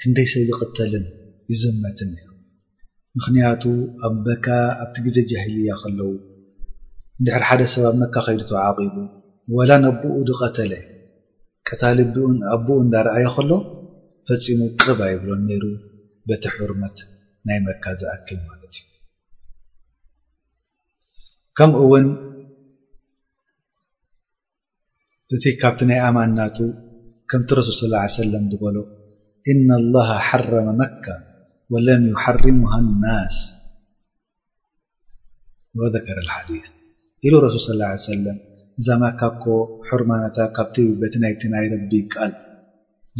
ክንደይ 0.00 0.26
ሰብ 0.32 0.46
ይቅተልን 0.50 1.04
ይዝመትን 1.52 2.12
ምክንያቱ 3.18 3.62
ኣበካ 4.06 4.46
ኣብቲ 4.82 4.96
ግዜ 5.06 5.16
ጃሂልያ 5.30 5.74
ከለዉ 5.82 6.12
እንድሕር 7.18 7.42
ሓደ 7.48 7.60
ሰብ 7.72 7.84
ኣብ 7.90 7.96
መካ 8.02 8.14
ከይዱ 8.26 8.40
እተ 8.46 8.52
ዓቒቡ 8.68 8.94
ወላ 9.56 9.70
ኣብኡ 9.90 10.14
ድቀተለ 10.30 10.72
ቀታሊ 11.68 11.98
ኣቦኡ 12.54 12.78
እንዳረኣየ 12.86 13.26
ከሎ 13.36 13.52
ፈፂሙ 14.28 14.58
ቅባ 14.84 15.00
ይብሎም 15.12 15.42
ነይሩ 15.50 15.64
በቲ 16.30 16.44
ሕርመት 16.54 16.98
ናይ 17.48 17.58
መካ 17.68 17.84
ዝኣክብ 18.00 18.40
ማለት 18.50 18.74
እዩ 18.80 18.86
ከምኡ 21.58 21.82
ውን 21.92 22.06
እቲ 25.34 25.44
ካብቲ 25.60 25.80
ናይ 25.90 26.00
ኣማን 26.06 26.26
እናቱ 26.32 26.58
ከምቲ 27.30 27.48
ረሱል 27.58 27.74
ስ 27.78 27.82
ه 27.82 28.08
ሰለም 28.22 28.44
ዝበሎ 28.52 28.76
እና 29.52 29.68
ላሃ 29.94 30.10
ሓረመ 30.28 30.68
መካ 30.80 31.04
ወለም 31.74 32.04
ሓርሙሃ 32.22 32.74
ናስ 33.04 33.36
ዘከረ 35.94 36.18
ሓዲ 36.34 36.50
ኢሉ 37.26 37.34
ረሱ 37.46 37.56
ስ 37.66 37.68
ሰለም 38.10 38.38
እዛ 38.80 38.86
መካኮ 39.04 39.44
ሕርማናታ 39.88 40.38
ካብቲ 40.56 40.76
በት 41.00 41.14
ናይቲ 41.24 41.42
ናይ 41.54 41.66
ረቢ 41.74 41.92
ቃል 42.14 42.32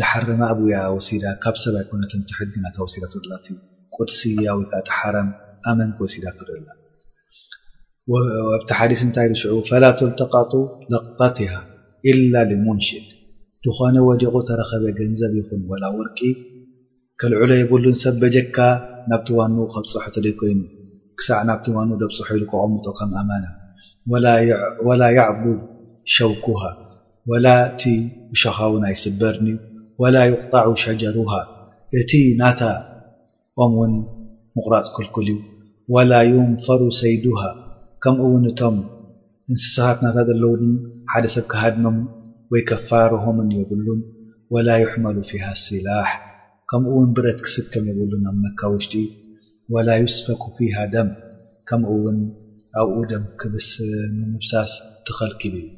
ዝሓርመ 0.00 0.40
ኣብያ 0.52 0.76
ሲዳ 1.08 1.24
ካብ 1.44 1.56
ሰብኮነሕግናሲዳ 1.62 3.04
ላ 3.32 3.34
ቁስ 3.98 4.20
ያ 4.46 4.50
ይከዓቲ 4.62 4.88
ሓረ 5.00 5.16
ኣመንክ 5.70 5.96
ወሲዳ 6.04 6.26
እላ 6.60 6.66
ብቲ 8.60 8.70
ሓዲ 8.78 8.92
እንታይ 9.06 9.28
ዝሽዑ 9.32 9.52
ፈላ 9.68 9.84
ትልተቀጡ 9.98 10.52
ለቕጠትሃ 10.92 11.52
ኢላ 12.10 12.34
ልሙንሽድ 12.48 13.04
ድኾነ 13.64 13.96
ወጀቑ 14.06 14.34
ተረኸበ 14.48 14.84
ገንዘብ 14.98 15.32
ይኹን 15.38 15.60
ዋላ 15.70 15.84
ወርቂ 15.98 16.18
ክልዕሎ 17.20 17.50
የብሉን 17.60 17.96
ሰብ 18.00 18.14
በጀካ 18.22 18.56
ናብቲ 19.10 19.28
ዋኑ 19.38 19.56
ከብፅሖቶ 19.74 20.14
ደይኮይኑ 20.26 20.60
ክሳዕ 21.18 21.38
ናብቲ 21.50 21.66
ዋኑ 21.76 21.90
ደብፅሐ 22.02 22.28
ኢሉ 22.38 22.44
ከቆምምጦ 22.50 22.86
ከም 22.98 23.10
ኣማናት 23.20 23.56
ወላ 24.90 25.00
ይዕቡድ 25.18 25.60
ሸውኩሃ 26.14 26.62
ወላ 27.32 27.46
እቲ 27.68 27.82
ውሸኻ 28.34 28.58
ውን 28.72 28.82
ኣይስበርኒ 28.90 29.46
ወላ 30.02 30.16
ይቕጣዑ 30.30 30.68
ሸጀሩሃ 30.84 31.32
እቲ 32.00 32.12
ናታ 32.40 32.62
ኦም 33.64 33.72
እውን 33.78 33.92
ምቑራፅ 34.56 34.86
ክልኩል 34.96 35.28
ዩ 35.32 35.36
ወላ 35.94 36.12
ዩንፈሩ 36.32 36.82
ሰይዱሃ 37.00 37.42
ከምኡ 38.04 38.20
እውን 38.30 38.44
እቶም 38.52 38.76
እንስሳባት 39.52 39.98
ናታ 40.04 40.18
ዘለዉድን 40.30 40.74
ሓደ 41.16 41.26
ሰብ 41.34 41.44
ክሃድሞም 41.52 41.98
ወይ 42.52 42.62
ከፋርሆምን 42.68 43.50
የብሉን 43.56 44.00
ወላ 44.54 44.68
ይሕመሉ 44.82 45.16
ፊሃ 45.28 45.44
ስላሕ 45.64 46.08
ከምኡ 46.70 46.92
ውን 47.00 47.10
ብረት 47.16 47.38
ክስከም 47.44 47.84
የብሉን 47.90 48.22
ኣብ 48.30 48.36
መካ 48.44 48.60
ውሽጢ 48.72 48.94
ወላ 49.74 49.88
ይስፈኩ 50.00 50.42
ፊሃ 50.56 50.76
ደም 50.94 51.10
ከምኡ 51.68 51.90
ውን 52.06 52.18
ኣብኡ 52.82 52.94
ደም 53.12 53.24
ክብስ 53.42 53.70
ንምብሳስ 54.16 54.72
ተኸልኪል 55.08 55.54
እዩ 55.60 55.68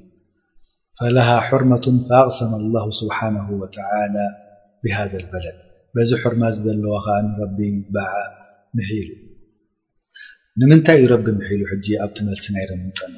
ፈለሃ 1.01 1.29
ሕርመቱን 1.49 1.99
ፈኣቕሰመ 2.09 2.53
ላሁ 2.77 2.87
ስብሓንሁ 3.01 3.47
ወተላ 3.63 4.17
ብሃ 4.87 4.97
ዘልበለት 5.13 5.61
በዚ 5.97 6.11
ሕርማ 6.25 6.43
ዘለዎ 6.65 6.95
ከዓ 7.07 7.19
ንረቢ 7.29 7.61
በዓ 7.97 8.15
ምሒሉ 8.79 9.11
ንምንታይ 10.63 10.99
እዩ 11.01 11.09
ረቢ 11.15 11.27
ምሒሉ 11.41 11.63
ሕጂ 11.75 11.87
ኣብቲ 12.07 12.19
መልሲ 12.31 12.47
ናይ 12.57 12.67
ረምምፀን 12.73 13.15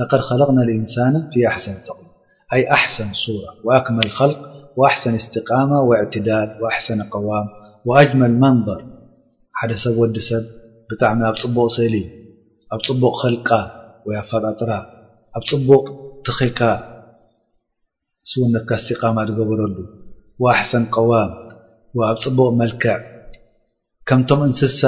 ى 0.00 0.04
ق 0.10 0.12
خقنا 0.28 0.62
الإنسان 0.66 1.12
في 1.32 1.40
حسن 1.54 1.76
قو 1.88 1.98
أحسن 2.76 3.08
صور 3.24 3.44
وأكمل 3.66 4.08
خلق 4.20 4.38
وأحسن 4.78 5.12
استقمة 5.22 5.78
واعتدل 5.88 6.48
وأحسن 6.62 6.98
قوم 7.14 7.46
وأجمل 7.88 8.32
منظر 8.44 8.80
ح 9.60 9.62
سብ 9.84 9.94
وዲ 10.02 10.16
س 10.28 10.30
بጣ 10.88 11.02
ፅبق 11.40 11.66
سل 11.76 11.94
ፅبق 12.86 13.12
خل 13.22 13.36
ወይ 14.06 14.16
ኣ 14.20 14.22
ፈጣጥራ 14.30 14.70
ኣብ 15.36 15.42
ፅቡቕ 15.50 15.84
ትኽካ 16.26 16.60
ስውነትካ 18.30 18.70
ስቲቃማ 18.80 19.16
ዝገበረሉ 19.28 19.74
ወኣሕሰን 20.44 20.84
ቀዋም 20.94 21.30
ኣብ 22.10 22.18
ፅቡቕ 22.24 22.48
መልክዕ 22.60 22.94
ከምቶም 24.08 24.40
እንስሳ 24.48 24.80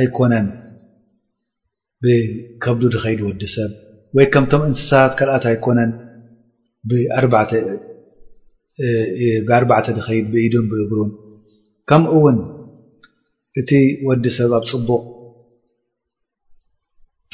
ኣይኮነን 0.00 0.46
ብከብዱ 2.04 2.80
ድኸይድ 2.94 3.20
ወዲ 3.26 3.42
ሰብ 3.54 3.70
ወይ 4.16 4.26
ከምቶም 4.34 4.62
እንስሳት 4.68 5.12
ካልኣት 5.18 5.44
ኣይኮነን 5.52 5.90
ብኣርባዕተ 9.38 9.86
ድኸይድ 9.98 10.26
ብኢዱን 10.34 10.66
ብእግሩን 10.72 11.10
ከምኡ 11.90 12.12
ውን 12.24 12.38
እቲ 13.60 13.70
ወዲ 14.08 14.24
ሰብ 14.38 14.50
ኣብ 14.58 14.64
ፅቡቕ 14.72 15.00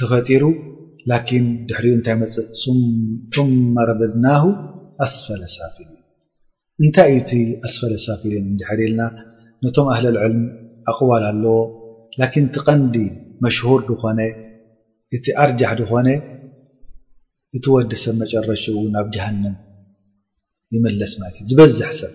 ተፈጢሩ 0.00 0.42
ላኪን 1.10 1.44
ድሕሪኡ 1.68 1.92
እንታይ 1.98 2.16
መፅእ 2.22 2.46
ስሙመረበድናሁ 2.62 4.42
ኣስፈለ 5.04 5.40
ኣሳፊልን 5.50 6.02
እንታይ 6.84 7.08
ዩእቲ 7.14 7.30
ኣስፈለ 7.66 7.92
ኣሳፊልን 8.00 8.44
እንድሕሪ 8.52 8.80
ኢልና 8.86 9.02
ነቶም 9.64 9.86
ኣህለልዕልም 9.94 10.42
ኣቕዋል 10.92 11.24
ኣለዎ 11.30 11.56
ላኪን 12.20 12.46
እቲ 12.48 12.56
ቐንዲ 12.68 12.96
መሽሁር 13.44 13.80
ድኾነ 13.88 14.20
እቲ 15.16 15.26
ኣርጃሕ 15.44 15.72
ድኾነ 15.80 16.08
እቲ 17.56 17.64
ወዲ 17.76 17.90
ሰብ 18.04 18.14
መጨረሻ 18.22 18.64
ናብ 18.94 19.06
ጃሃንም 19.16 19.56
ይመለስ 20.76 21.12
ማለት 21.20 21.36
እዩ 21.42 21.48
ዝበዝሕ 21.52 21.90
ሰብ 22.00 22.14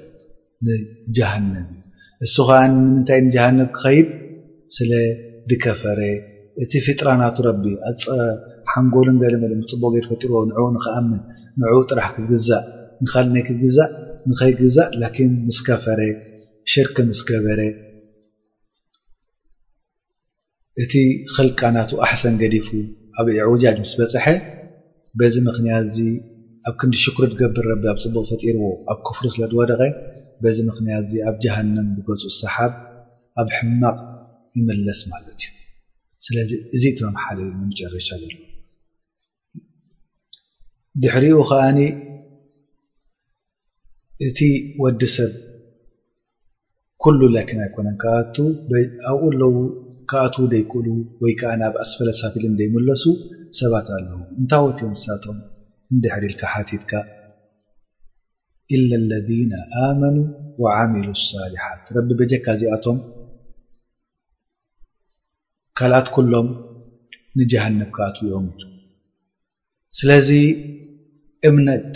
ንጀሃንም 0.67 1.56
እዩ 1.63 1.82
እሱኻዓ 2.25 2.60
ንምንታይ 2.73 3.19
ንጃሃንም 3.27 3.69
ክኸይድ 3.77 4.10
ስለ 4.77 4.91
ብከፈረ 5.49 6.01
እቲ 6.63 6.71
ፊጥራናቱ 6.88 7.36
ረቢ 7.47 7.63
ፀ 8.03 8.17
ሓንጎልን 8.73 9.17
ገለመፅቡቅ 9.21 9.91
ገድ 9.95 10.05
ፈጢርዎ 10.12 10.39
ንዕኡ 10.49 10.65
ንክኣምን 10.75 11.19
ንዕኡ 11.62 11.73
ጥራሕ 11.89 12.07
ክግዛእ 12.17 12.63
ንካልእ 13.03 13.31
ናይ 13.36 13.43
ክግእ 13.47 13.77
ንኸይ 14.29 14.51
ክግዛእ 14.57 14.88
ላኪን 15.01 15.33
ምስ 15.47 15.59
ከፈረ 15.67 16.01
ሽርኪ 16.71 16.95
ምስ 17.09 17.19
ገበረ 17.29 17.59
እቲ 20.83 20.93
ክልቃናት 21.33 21.89
ኣሕሰን 22.05 22.36
ገዲፉ 22.41 22.67
ኣብ 23.19 23.27
እዕወጃጅ 23.33 23.75
ምስ 23.83 23.91
በፅሐ 23.99 24.25
በዚ 25.19 25.36
ምኽንያት 25.47 25.83
እዚ 25.89 25.99
ኣብ 26.69 26.75
ክንዲ 26.81 26.95
ሽኩሪ 27.03 27.25
ትገብር 27.33 27.65
ረቢ 27.73 27.83
ኣብ 27.91 27.99
ፅቡቅ 28.05 28.25
ፈጢርዎ 28.31 28.65
ኣብ 28.93 28.99
ክፍሪ 29.09 29.25
ስለ 29.33 29.43
ድወደቀ 29.53 29.81
በዚ 30.45 30.57
ምኽንያት 30.69 31.03
እዚ 31.09 31.15
ኣብ 31.31 31.36
ጀሃንም 31.45 31.89
ብገፁኡ 31.97 32.31
ሰሓብ 32.41 32.71
ኣብ 33.43 33.49
ሕማቕ 33.57 33.99
ይመለስ 34.59 35.01
ማለት 35.13 35.38
እዩ 35.43 35.51
ስለዚ 36.27 36.51
እዚ 36.75 36.83
ተምሓለዩ 36.99 37.47
ንመጨረሻ 37.62 38.09
ዘሎዎ 38.23 38.49
ድሕሪኡ 41.01 41.38
ከዓኒ 41.49 41.79
እቲ 44.25 44.39
ወዲ 44.82 45.01
ሰብ 45.15 45.32
ኩሉ 47.03 47.19
ላኪን 47.36 47.60
ኣይኮነን 47.65 47.95
ከኣቱ 48.01 48.36
ኣብኡ 49.12 49.21
ኣለዉ 49.29 49.56
ካኣትዉ 50.10 50.43
ደይክእሉ 50.51 50.88
ወይ 51.23 51.34
ከዓ 51.39 51.51
ናብ 51.62 51.73
ኣስፈለ 51.84 52.08
ሳፊልም 52.19 52.53
ዘይመለሱ 52.60 53.03
ሰባት 53.60 53.88
ኣለዉ 53.97 54.19
እንታ 54.39 54.51
ወትዮ 54.65 54.86
ንሳቶም 54.93 55.38
እንደሕሪኢልካ 55.93 56.41
ሓቲትካ 56.53 56.91
ኢላ 58.75 58.89
ለذነ 59.10 59.53
ኣመኑ 59.88 60.15
ወዓሚሉ 60.63 61.08
ኣሳሊሓት 61.17 61.84
ረቢ 61.97 62.10
በጀካ 62.21 62.45
እዚኣቶም 62.58 62.99
ካልኣት 65.79 66.08
ኩሎም 66.15 66.47
ንጀሃንብ 67.39 67.89
ካኣትውኦም 67.97 68.47
ኢ 68.60 68.67
ስለዚ 69.97 70.29
እምነት 71.47 71.93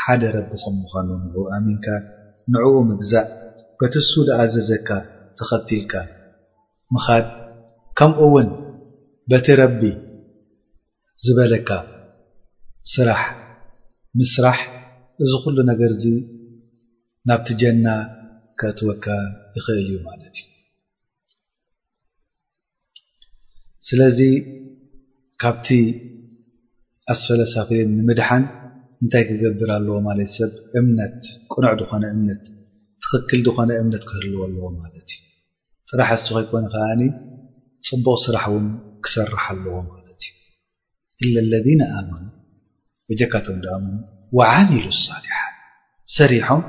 ሓደ 0.00 0.22
ረቢ 0.36 0.50
ከም 0.62 0.74
ምዃኑ 0.82 1.08
ንዑኡ 1.24 1.44
ኣሚንካ 1.56 1.86
ንዕኡ 2.52 2.74
ምግዛእ 2.88 3.26
በቲ 3.78 3.94
ሱ 4.08 4.12
ድኣዘዘካ 4.28 4.88
ተኸቲልካ 5.38 5.92
ምኻድ 6.94 7.26
ከምኡ 7.98 8.18
እውን 8.26 8.48
በቲ 9.30 9.46
ረቢ 9.62 9.82
ዝበለካ 11.24 11.70
ስራሕ 12.92 13.20
ምስራሕ 14.20 14.58
እዚ 15.24 15.32
ኩሉ 15.44 15.56
ነገር 15.70 15.90
እዚ 15.96 16.04
ናብቲ 17.28 17.48
ጀና 17.60 17.86
ከትወካ 18.60 19.06
ይኽእል 19.56 19.78
እዩ 19.82 19.90
ማለት 20.08 20.34
እዩ 20.42 20.46
ስለዚ 23.88 24.20
ካብቲ 25.42 25.68
ኣስፈለሳፍልን 27.12 27.92
ንምድሓን 27.98 28.42
እንታይ 29.04 29.22
ክገብር 29.28 29.70
ኣለዎ 29.76 29.94
ማለትዩ 30.06 30.34
ሰብ 30.38 30.52
እምነት 30.78 31.20
ቅኑዕ 31.52 31.72
ድኾነ 31.80 32.04
እምነት 32.14 32.42
ትኽክል 33.02 33.40
ዝኾነ 33.46 33.70
እምነት 33.82 34.02
ክህልወ 34.10 34.38
ኣለዎም 34.46 34.74
ማለት 34.82 35.08
እዩ 35.14 35.22
ጥራሕሱ 35.90 36.26
ኸይኮን 36.38 36.64
ከዓኒ 36.74 37.00
ፅቡቕ 37.88 38.14
ስራሕ 38.24 38.44
እውን 38.50 38.66
ክሰርሓ 39.04 39.44
ኣለዎ 39.54 39.74
ማለት 39.92 40.20
እዩ 40.28 41.30
ኢለ 41.30 41.36
ለነ 41.64 41.80
ኣመኑ 41.98 42.24
ወጀካቶም 43.12 43.58
ዳኣመኑ 43.64 43.96
ወዓሚሉ 44.38 44.84
ሳሊሓት 45.06 45.56
ሰሪሖም 46.18 46.62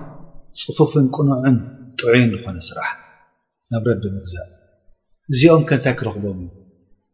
ፅፉፍን 0.64 1.06
ቅኑዑን 1.16 1.58
ጥዑዩን 2.00 2.32
ድኾነ 2.36 2.58
ስራሕ 2.70 2.90
ናብ 3.74 3.84
ረቢ 3.90 4.04
ምግዛእ 4.18 4.50
እዚኦም 5.34 5.64
ከ 5.70 5.74
እንታይ 5.78 5.94
ክረኽቦም 6.00 6.38
እዩ 6.44 6.50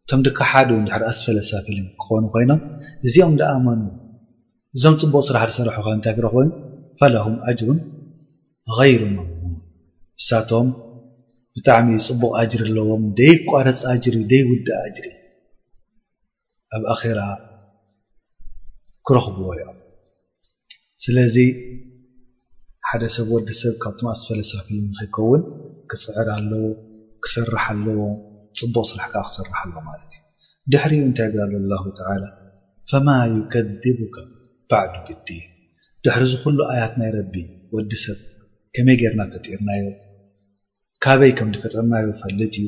እቶም 0.04 0.20
ድካ 0.26 0.38
ሓዱ 0.52 0.68
ድሕሪ 0.86 1.02
ኣስፈለኣሳፊልን 1.12 1.88
ክኾኑ 2.02 2.24
ኮይኖም 2.34 2.60
እዚኦም 3.06 3.34
ዳኣመኑ 3.40 3.80
እዞም 4.76 4.94
ፅቡቅ 5.00 5.22
ስራሕ 5.28 5.42
ዝሰርሑ 5.50 5.68
ከ 5.84 5.88
እንታይ 5.96 6.12
ክረኽቦ 6.16 6.36
ፈለሁም 7.00 7.36
ኣጅሩን 7.50 7.78
ይሩ 8.90 9.02
መም 9.14 9.54
እሳቶም 10.20 10.68
ብጣዕሚእ 11.56 12.02
ፅቡቕ 12.08 12.30
ኣጅሪ 12.40 12.60
ኣለዎም 12.68 13.02
ደይ 13.18 13.32
ቋረፂ 13.50 13.78
ኣጅሪ 13.92 14.16
ደይ 14.32 14.42
ውዳእ 14.50 14.80
ኣጅሪ 14.88 15.06
ኣብ 16.76 16.82
ኣራ 16.94 17.20
ክረኽብዎ 19.08 19.48
እዮም 19.56 19.76
ስለዚ 21.04 21.36
ሓደ 22.88 23.02
ሰብ 23.16 23.28
ወዲሰብ 23.36 23.74
ካብቶም 23.84 24.06
ኣስፈለሳፊል 24.14 24.78
ንክይከውን 24.88 25.42
ክፅዕር 25.90 26.28
ኣለዎ 26.36 26.62
ክስርሕ 27.24 27.64
ኣለዎ 27.74 28.00
ፅቡቅ 28.58 28.84
ስራሕ 28.90 29.08
ከዓ 29.14 29.22
ክስርሕ 29.28 29.54
ኣለዎ 29.62 29.80
ማለት 29.90 30.10
እዩ 30.16 30.22
ድሕሪኡ 30.72 31.02
እንታይ 31.10 31.28
ብራ 31.34 31.42
ዘላ 31.96 32.22
ተላ 32.90 33.00
ማ 33.06 33.14
ይከቡካ 33.36 34.16
ባዕዱ 34.70 34.94
ግዲ 35.08 35.28
ድሕሪ 36.04 36.22
ዝ 36.30 36.34
ኩሉ 36.42 36.58
ኣያት 36.72 36.92
ናይ 37.00 37.10
ረቢ 37.16 37.34
ወዲሰብ 37.74 38.18
ከመይ 38.74 38.96
ጌርና 39.00 39.20
ፈጢርናዮ 39.32 39.84
ካበይ 41.04 41.32
ከምዲፈጥርናዮ 41.38 42.06
ፈልጥ 42.20 42.54
እዩ 42.62 42.66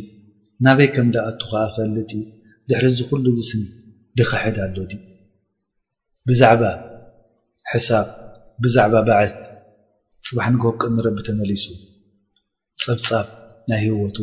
ናበይ 0.65 0.89
ከምዳኣቱ 0.95 1.41
ከዓ 1.51 1.63
ፈልጥ 1.77 2.11
እዩ 2.19 2.23
ድሕሪ 2.71 2.87
ዚ 2.97 3.01
ኩሉ 3.11 3.25
እዚስን 3.33 3.63
ድኽሕድ 4.19 4.57
ኣሎ 4.65 4.77
ዲ 4.91 4.95
ብዛዕባ 6.29 6.63
ሕሳብ 7.73 8.07
ብዛዕባ 8.65 8.95
በዓት 9.09 9.37
ፅባሕ 10.29 10.47
ንክወቅ 10.55 10.81
ንረቢ 10.97 11.19
ተመሊሱ 11.29 11.65
ፀብፃብ 12.83 13.29
ናይ 13.71 13.81
ህወቱ 13.87 14.17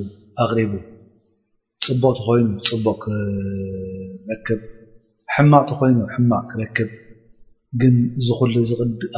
ኣቕሪቡ 0.44 0.74
ፅቡቅ 1.86 2.14
ቲኾይኑ 2.20 2.50
ፅቡቅ 2.70 2.98
ክረክብ 4.48 4.62
ሕማቕ 5.34 5.64
ቲኾይኑ 5.70 5.98
ሕማቕ 6.14 6.44
ክረክብ 6.52 6.90
ግን 7.82 7.96
ዝኹሉ 8.26 8.56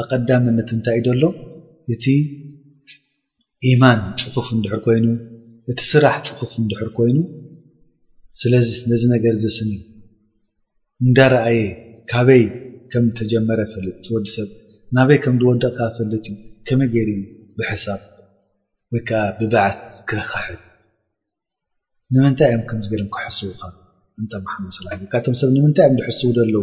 ኣቀዳምነት 0.01 0.69
እንታይ 0.75 0.97
እዩ 0.99 1.05
ደሎ 1.07 1.23
እቲ 1.93 2.05
ኢማን 3.69 3.99
ፅፉፍ 4.21 4.47
እንድሕር 4.55 4.79
ኮይኑ 4.87 5.05
እቲ 5.71 5.79
ስራሕ 5.91 6.15
ፅፉፍ 6.27 6.51
እንድሕር 6.63 6.89
ኮይኑ 6.97 7.17
ስለዚ 8.41 8.69
ነዚ 8.91 9.03
ነገር 9.15 9.33
ዘስኒ 9.43 9.71
እንዳረኣየ 11.05 11.61
ካበይ 12.11 12.43
ከም 12.91 13.05
ተጀመረ 13.17 13.59
ፍልጥ 13.73 14.05
ወዲሰብ 14.15 14.49
ናበይ 14.97 15.17
ከም 15.23 15.35
ዝወድቕካ 15.41 15.79
ፈለጥ 15.97 16.25
እዩ 16.31 16.37
ከመይ 16.67 16.89
ገይሩ 16.95 17.09
ብሕሳብ 17.59 18.01
ወይከዓ 18.93 19.21
ብበዓት 19.39 19.79
ክካሕል 20.09 20.57
ንምንታይ 22.15 22.49
እዮም 22.51 22.63
ከምዚገርም 22.69 23.09
ክሕስቡካ 23.15 23.61
እንታ 24.21 24.33
ማሓስላ 24.45 24.87
ወካ 25.03 25.13
ቶም 25.25 25.35
ሰብ 25.41 25.49
ንምንታይ 25.57 25.85
እዮም 25.89 25.99
ዝሕስቡ 26.01 26.29
ዘለዉ 26.37 26.55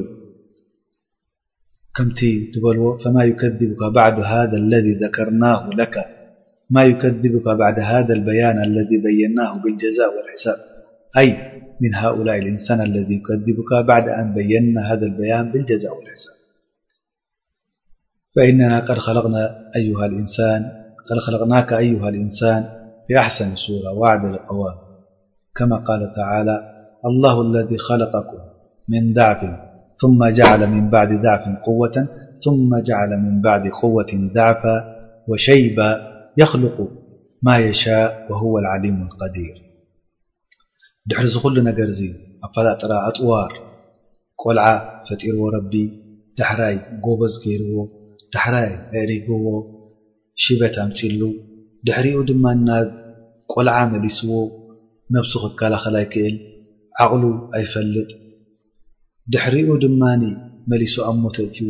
يكذبك 2.01 3.83
بعد 3.85 4.17
هذا 7.81 8.13
البيان 8.15 8.63
الذي 8.63 9.03
بيناه 9.05 9.63
بالجزاء 9.63 10.09
والحساب 10.17 10.59
أي 11.19 11.33
من 11.81 11.95
هؤلاء 11.95 12.39
الإنسان 12.39 12.81
الذي 12.81 13.15
يكذبك 13.21 13.75
بعد 13.89 14.09
أن 14.09 14.35
بينا 14.35 14.93
هذا 14.93 15.07
البيان 15.11 15.53
بالجزاء 15.53 15.93
والحسافإننا 18.37 18.79
قد 18.89 18.99
خلقناك 21.27 21.69
أيها 21.73 22.09
الإنسان 22.09 22.77
فأحسن 23.11 23.51
ورةوعدل 23.75 24.35
اقوا 24.41 24.71
كما 25.55 25.77
قال 25.89 26.01
عالىالله 26.33 27.35
الذي 27.47 27.79
خلقكم 27.89 28.39
من 28.89 29.03
ضعف 29.15 29.41
ث 30.01 30.05
ዳፊ 30.39 30.63
ን 33.23 33.35
ባድ 33.45 33.65
قወት 33.81 34.11
ዳዕፋ 34.37 34.63
ወሸይባ 35.31 35.79
የኽልق 36.41 36.79
ማ 37.47 37.49
የሻاء 37.65 38.09
ወه 38.53 38.65
اዓሊሙ 38.73 38.99
ቀዲር 39.21 39.57
ድሕሪ 41.09 41.27
ዝ 41.33 41.37
ኩሉ 41.45 41.57
ነገር 41.69 41.89
እዚ 41.95 42.01
ኣፈላጥራ 42.47 42.93
ኣጥዋር 43.09 43.53
ቆልዓ 44.43 44.67
ፈጢርዎ 45.07 45.43
ረቢ 45.57 45.75
ዳሕራይ 46.41 46.77
ጎበዝ 47.05 47.35
ገይርዎ 47.45 47.77
ዳሕራይ 48.35 48.69
ኣእሪግዎ 49.01 49.45
ሽበት 50.43 50.75
ኣምፂሉ 50.85 51.21
ድሕሪኡ 51.87 52.19
ድማ 52.31 52.45
ናብ 52.69 52.89
ቈልዓ 53.55 53.77
መሊስዎ 53.95 54.31
ነብሱ 55.17 55.33
ክከላኸላይ 55.45 56.07
ክእል 56.15 56.37
ዓቕሉ 57.03 57.25
ኣይፈልጥ 57.59 58.11
ድሕሪኡ 59.33 59.69
ድማኒ 59.85 60.23
መሊሶ 60.71 60.95
ኣብ 61.09 61.17
ሞተእትዎ 61.23 61.69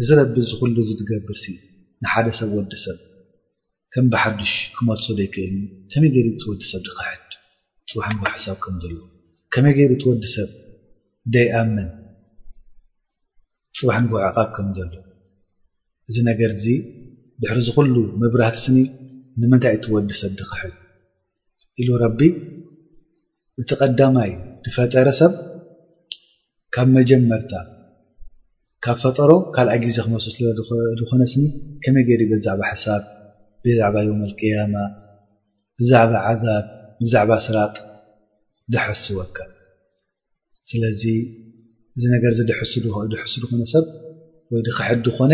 እዚ 0.00 0.08
ረቢ 0.18 0.34
እዝኩሉ 0.44 0.76
ዝ 0.88 0.90
ትገብርሲ 1.00 1.44
ንሓደ 2.02 2.26
ሰብ 2.38 2.50
ወዲ 2.58 2.72
ሰብ 2.84 2.98
ከም 3.94 4.06
ብሓዱሽ 4.12 4.52
ክመሶ 4.76 5.04
ደይክእልኒ 5.18 5.64
ከመይ 5.92 6.10
ገሩ 6.16 6.26
እቲወዲ 6.34 6.62
ሰብ 6.70 6.82
ድካሕድ 6.86 7.26
ፅዋሕ 7.90 8.08
ንጎዕሳብ 8.16 8.56
ከም 8.64 8.76
ዘሎ 8.84 8.94
ከመይ 9.54 9.74
ገይሩ 9.78 9.90
እትወዲ 9.98 10.24
ሰብ 10.36 10.50
ደይኣምን 11.34 11.88
ፅባሕ 13.80 13.98
ንጎዕቓብ 14.06 14.48
ከም 14.56 14.68
ዘሎ 14.78 14.94
እዚ 16.08 16.16
ነገርእዚ 16.30 16.66
ድሕሪ 17.42 17.58
ዝኩሉ 17.68 17.96
ምብራት 18.22 18.56
ስኒ 18.64 18.78
ንምንታይ 19.42 19.74
እትወዲ 19.78 20.08
ሰብ 20.22 20.32
ድካሕል 20.40 20.74
ኢሉ 21.82 21.88
ረቢ 22.04 22.20
እቲ 23.60 23.70
ቐዳማይ 23.80 24.32
ትፈጠረ 24.64 25.08
ሰብ 25.20 25.32
ካብ 26.74 26.88
መጀመርታ 26.98 27.54
ካብ 28.84 28.96
ፈጠሮ 29.02 29.30
ካልኣይ 29.54 29.78
ግዜ 29.84 29.96
ክመስ 30.04 30.24
ስለ 30.34 30.46
ዝኾነስኒ 31.00 31.42
ከመይ 31.82 32.04
ገዲእ 32.08 32.28
ብዛዕባ 32.32 32.60
ሕሳብ 32.72 33.02
ብዛዕባ 33.64 33.94
ዮም 34.06 34.20
ልቅያማ 34.30 34.74
ብዛዕባ 35.80 36.12
ዓዛብ 36.30 36.66
ብዛዕባ 37.02 37.30
ስራጥ 37.46 37.74
ደሐስወካ 38.74 39.36
ስለዚ 40.70 41.02
እዚ 41.96 42.04
ነገር 42.14 42.30
እዘ 42.34 42.40
ድድሕሱ 42.48 43.34
ድኾነሰብ 43.44 43.84
ወይድ 44.54 44.68
ክሕዲ 44.78 45.04
ኮነ 45.18 45.32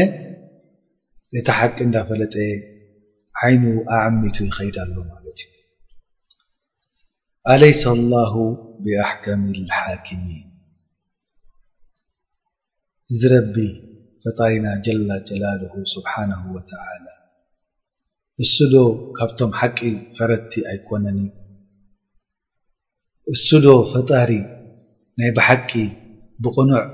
እታ 1.39 1.49
ሓቂ 1.61 1.77
እንዳፈለጠ 1.89 2.35
ሓይኑ 3.41 3.65
ኣዓሚቱ 3.97 4.37
ይኸይድ 4.49 4.77
ኣሎ 4.85 4.95
ማለት 5.13 5.39
እዩ 5.47 5.51
ኣሌይሰ 7.55 7.83
ኣላሁ 7.95 8.35
ብኣሕከም 8.85 9.43
ልሓኪሚ 9.63 10.27
እዚ 13.13 13.21
ረቢ 13.33 13.55
ፈጣሪና 14.23 14.67
ጀላጀላልሁ 14.87 15.73
ስብሓንሁ 15.93 16.41
ወተዓላ 16.57 17.07
እሱዶ 18.45 18.75
ካብቶም 19.17 19.53
ሓቂ 19.59 19.79
ፈረድቲ 20.17 20.53
ኣይኮነን 20.73 21.19
እዩ 21.23 21.31
እሱ 23.35 23.49
ዶ 23.65 23.69
ፈጣሪ 23.93 24.31
ናይ 25.21 25.31
ብሓቂ 25.39 25.71
ብቕኑዕ 26.43 26.85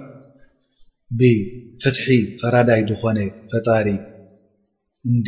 ብፍትሒ 1.19 2.07
ፈራዳይ 2.41 2.81
ድኾነ 2.91 3.19
ፈጣሪ 3.51 3.89
እንድ 5.11 5.27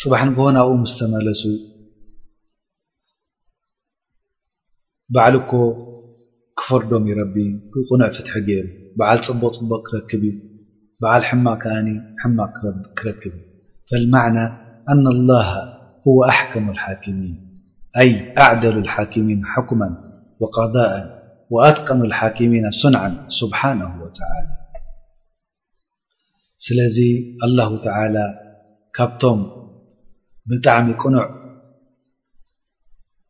ፅባሕ 0.00 0.22
ንከንብኡ 0.28 0.68
ምስ 0.82 0.92
ተመለሱ 1.00 1.42
ባዕልኮ 5.16 5.52
ክፈርዶም 6.60 7.04
ዩረቢ 7.10 7.36
ብቕኑዕ 7.74 8.10
ፍትሒ 8.16 8.34
ገይሩ 8.48 8.66
بዓل 8.98 9.20
ፅبق 9.26 9.52
ፅبق 9.60 9.80
ክረክ 9.88 10.10
بዓل 11.02 11.22
ሕማ 11.28 11.46
أ 12.24 12.28
ማ 12.36 12.38
ክረክب 12.98 13.34
فلمعنى 13.88 14.44
أن 14.92 15.04
الله 15.14 15.48
هو 16.06 16.12
ኣحكم 16.32 16.64
الحكمن 16.74 17.22
ይ 18.08 18.12
أعደل 18.44 18.76
الحكمن 18.84 19.38
حكما 19.52 19.88
وقضاء 20.40 20.92
وأጥቀن 21.54 22.00
الحكمن 22.08 22.64
سنعا 22.82 23.10
سبحنه 23.40 23.90
وتعلى 24.04 24.54
ስلዚ 26.64 26.98
الله 27.46 27.70
تعلى 27.88 28.24
ካብቶም 28.96 29.38
ብጣዕሚ 30.50 30.86
ቅنዕ 31.02 31.16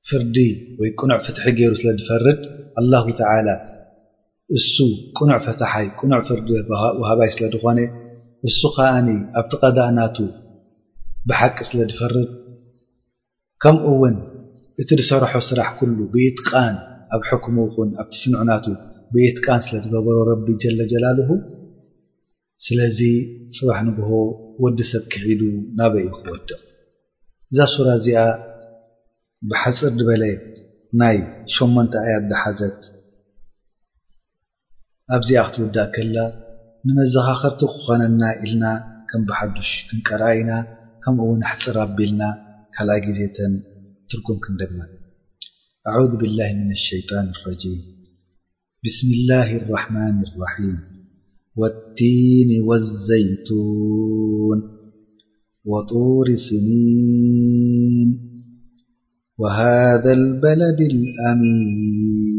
ፍርዲ 0.09 0.37
ወይ 0.79 0.91
ቅنع 0.99 1.13
ፍትሒ 1.25 1.43
ገይሩ 1.59 1.73
ስለ 1.81 1.89
ፈርድ 2.09 2.41
الله 2.83 3.05
تلى 3.21 3.55
እሱ 4.59 4.75
ቅኑዕ 5.17 5.39
ፈታሓይ 5.45 5.87
ቅኑዕ 5.99 6.21
ፍርዲህ 6.29 6.59
ወሃባይ 7.01 7.31
ስለ 7.35 7.45
ድኾነ 7.55 7.79
እሱ 8.49 8.59
ከዓኒ 8.77 9.09
ኣብቲ 9.41 9.53
ቐዳእናቱ 9.63 10.17
ብሓቂ 11.29 11.57
ስለ 11.69 11.79
ድፈርድ 11.91 12.29
ከምኡ 13.63 13.85
ውን 14.03 14.17
እቲ 14.83 14.91
ዝሰርሖ 15.01 15.33
ስራሕ 15.49 15.69
ኩሉ 15.79 15.99
ብኢትቃን 16.13 16.75
ኣብ 17.15 17.23
ሕኩሙ 17.29 17.57
ኹን 17.75 17.89
ኣብቲ 18.01 18.13
ስንዑናቱ 18.23 18.67
ብኢትቃን 19.15 19.61
ስለ 19.67 19.75
ትገበሮ 19.85 20.17
ረቢ 20.31 20.47
ጀለጀላልሁ 20.65 21.31
ስለዚ 22.67 23.01
ፅባሕ 23.57 23.79
ንግሆ 23.89 24.09
ወዲ 24.65 24.79
ሰብ 24.93 25.05
ክሒዱ 25.13 25.43
ናበይ 25.79 26.05
እዩ 26.07 26.11
ክወድቕ 26.19 26.51
እዛ 27.51 27.59
ሱራ 27.75 27.89
እዚኣ 28.01 28.23
ብሓፅር 29.51 29.93
ድበለ 30.01 30.25
ናይ 31.03 31.19
ሸመንተ 31.55 31.93
ኣያት 32.07 32.25
ዳሓዘት 32.33 32.81
ኣብዚኣ 35.17 35.41
ክትውዳእ 35.47 35.89
ከላ 35.95 36.17
ንመዘኻኸርቲ 36.87 37.61
ክኾነና 37.73 38.23
ኢልና 38.45 38.65
ከም 39.11 39.23
ብሓዱሽ 39.29 39.71
ክንቀረኣኢና 39.89 40.51
ከምኡውን 41.03 41.43
ኣሕፅርቢልና 41.51 42.23
ካል 42.77 42.89
ጊዜተን 43.07 43.53
ትርኩም 44.11 44.39
ክንደግመ 44.45 44.81
ኣድ 45.93 46.13
ብላህ 46.23 46.49
ምን 46.59 46.71
ኣሸይጣን 46.79 47.29
ራጂም 47.47 47.81
ብስሚላህ 48.87 49.51
አራሕማን 49.61 50.17
ራሒም 50.45 50.79
ወዲን 51.61 52.51
ወዘይቱን 52.71 54.61
ወጡር 55.73 56.29
ስኒን 56.49 58.11
ወሃደ 59.43 60.05
ልበለድ 60.23 60.81
ልአሚን 61.03 62.32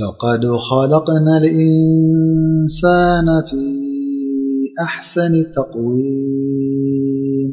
لقد 0.00 0.40
خلقنا 0.70 1.34
الإنسان 1.38 3.26
في 3.50 3.62
أحسن 4.80 5.44
تقويم 5.56 7.52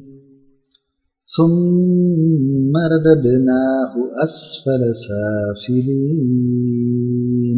ثم 1.37 2.71
ردبناء 2.93 3.91
أسفل 4.23 4.81
سافلين 5.07 7.57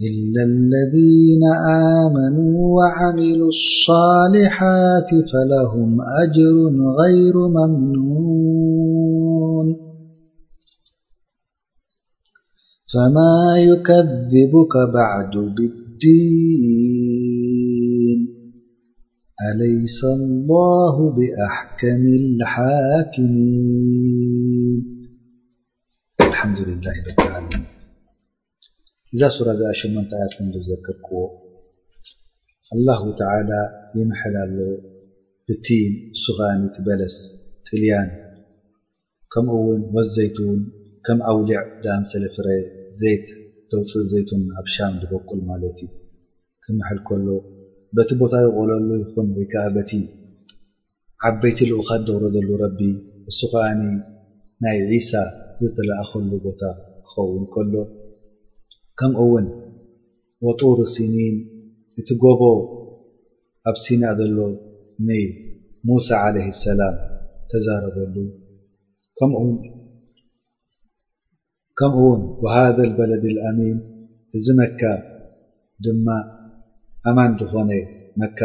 إلا 0.00 0.42
الذين 0.44 1.42
آمنوا 2.04 2.56
وعملوا 2.76 3.48
الصالحات 3.56 5.10
فلهم 5.10 5.90
أجر 6.22 6.64
غير 7.00 7.34
ممنون 7.48 9.66
فማ 12.92 13.16
يከذبك 13.70 14.74
ب 14.94 14.96
ብዲን 15.58 18.18
ኣይس 19.50 19.98
الله 20.18 20.96
ብኣሕከም 21.16 22.04
اሓكሚን 22.46 24.80
እዛ 29.12 29.20
ሸ 29.80 29.82
ኣያት 30.02 30.32
ذከርክዎ 30.68 31.14
اه 32.74 33.02
ይምሐል 33.98 34.36
ሎ 34.58 34.60
ብቲ 35.46 35.66
ስኻኒት 36.24 36.74
በለስ 36.86 37.16
ፅልያን 37.66 38.08
ከምኡ 39.32 39.50
ውን 39.66 39.82
الዘይቱን 40.02 40.60
ከም 41.06 41.18
ኣውሊዕ 41.30 41.60
ዳም 41.84 42.02
ሰለፍረ 42.10 42.48
ዘይት 43.00 43.24
ደውፅእ 43.70 44.04
ዘይትን 44.10 44.42
ኣብ 44.60 44.66
ሻም 44.74 44.92
ዝበቁል 45.02 45.40
ማለት 45.48 45.76
እዩ 45.84 45.88
ክመሓል 46.64 46.98
ከሎ 47.08 47.28
በቲ 47.96 48.10
ቦታ 48.20 48.34
ይቆለሉ 48.44 48.88
ይኹን 49.00 49.28
ወይ 49.36 49.46
ከዓ 49.52 49.64
በቲ 49.76 49.90
ዓበይቲ 51.28 51.58
ልኡኻት 51.70 52.02
ደብሮ 52.08 52.26
ዘሉ 52.36 52.48
ረቢ 52.62 52.80
እሱ 53.30 53.38
ከዓኒ 53.52 53.82
ናይ 54.64 54.78
ዒሳ 54.92 55.12
ዝተለኣኸሉ 55.62 56.30
ቦታ 56.46 56.62
ክኸውን 57.08 57.44
ከሎ 57.54 57.74
ከምኡ 59.00 59.18
እውን 59.26 59.46
ወጡር 60.46 60.78
ሲኒን 60.94 61.36
እቲ 62.00 62.08
ጎቦ 62.24 62.42
ኣብ 63.70 63.76
ሲና 63.84 64.04
ዘሎ 64.20 64.38
ን 65.08 65.20
ሙሳ 65.88 66.08
ዓለይህ 66.26 66.54
ሰላም 66.64 66.96
ተዛረበሉ 67.50 68.16
ከምኡውን 69.18 69.56
ከምኡ 71.82 71.96
ውን 72.08 72.20
ወሃደ 72.44 72.78
ልበለድ 72.88 73.24
ልአሚን 73.36 73.78
እዚ 74.36 74.46
መካ 74.58 74.80
ድማ 75.84 76.06
ኣማን 77.10 77.32
ዝኾነ 77.40 77.70
መካ 78.20 78.40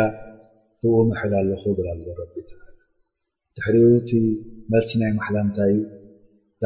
ብኡ 0.80 0.94
ምሕል 1.10 1.34
ኣለኹ 1.40 1.64
ብል 1.78 1.88
ሎ 2.06 2.08
ረቢ 2.20 2.34
ትዓላ 2.50 2.78
ድሕሪኡ 3.56 3.88
እቲ 4.00 4.10
መልሲ 4.72 4.92
ናይ 5.02 5.12
ማሓላንታይ 5.18 5.74
ዩ 5.76 5.80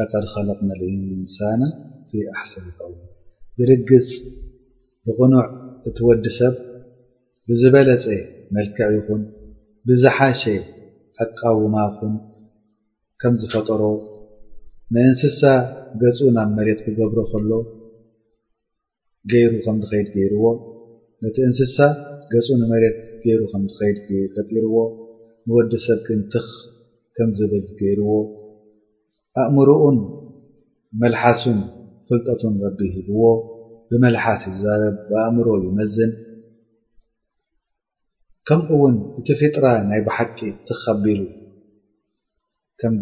ለቐድ 0.00 0.24
ኸለቕ 0.34 0.58
መልእንሳና 0.70 1.62
ፊ 2.08 2.12
ኣሓሰን 2.34 2.64
ይከውሉ 2.70 2.96
ብርግፅ 3.58 4.08
ብቕኑዕ 5.08 5.44
እትወዲ 5.90 6.24
ሰብ 6.38 6.54
ብዝበለፀ 7.50 8.06
መልክዕ 8.54 8.88
ይኹን 8.96 9.22
ብዝሓሸ 9.90 10.42
ኣቃውማ 11.24 11.76
ኹን 11.98 12.14
ከም 13.24 13.34
ዝፈጠሮ 13.42 13.82
ንእንስሳ 14.94 15.40
ገፁ 16.00 16.18
ናብ 16.36 16.48
መሬት 16.56 16.80
ክገብሮ 16.86 17.18
ከሎ 17.30 17.50
ገይሩ 19.32 19.52
ከም 19.64 19.76
ትኸይድ 19.82 20.08
ገይርዎ 20.16 20.44
ነቲ 21.22 21.36
እንስሳ 21.48 21.76
ገፁ 22.32 22.46
ንመሬት 22.60 22.98
ገይሩ 23.24 23.40
ከምትኸድ 23.52 23.98
ከፂርዎ 24.34 24.76
ንወዲ 25.46 25.72
ሰብ 25.86 25.98
ግንትኽ 26.08 26.48
ከም 27.16 27.30
ዝብል 27.38 27.66
ገይርዎ 27.80 28.10
ኣእምሮኡን 29.42 29.98
መልሓሱን 31.02 31.60
ፍልጠቱን 32.08 32.54
ረቢ 32.64 32.80
ሂብዎ 32.96 33.22
ብመልሓስ 33.90 34.42
ይዛረብ 34.52 34.96
ብኣእምሮ 35.10 35.48
ይመዝን 35.66 36.12
ከምኡውን 38.48 38.96
እቲ 39.20 39.28
ፊጥራ 39.40 39.64
ናይ 39.90 40.00
ብሓቂ 40.08 40.38
ትኽ 40.66 40.80
ከቢሉ 40.84 41.20
ከም 42.82 42.94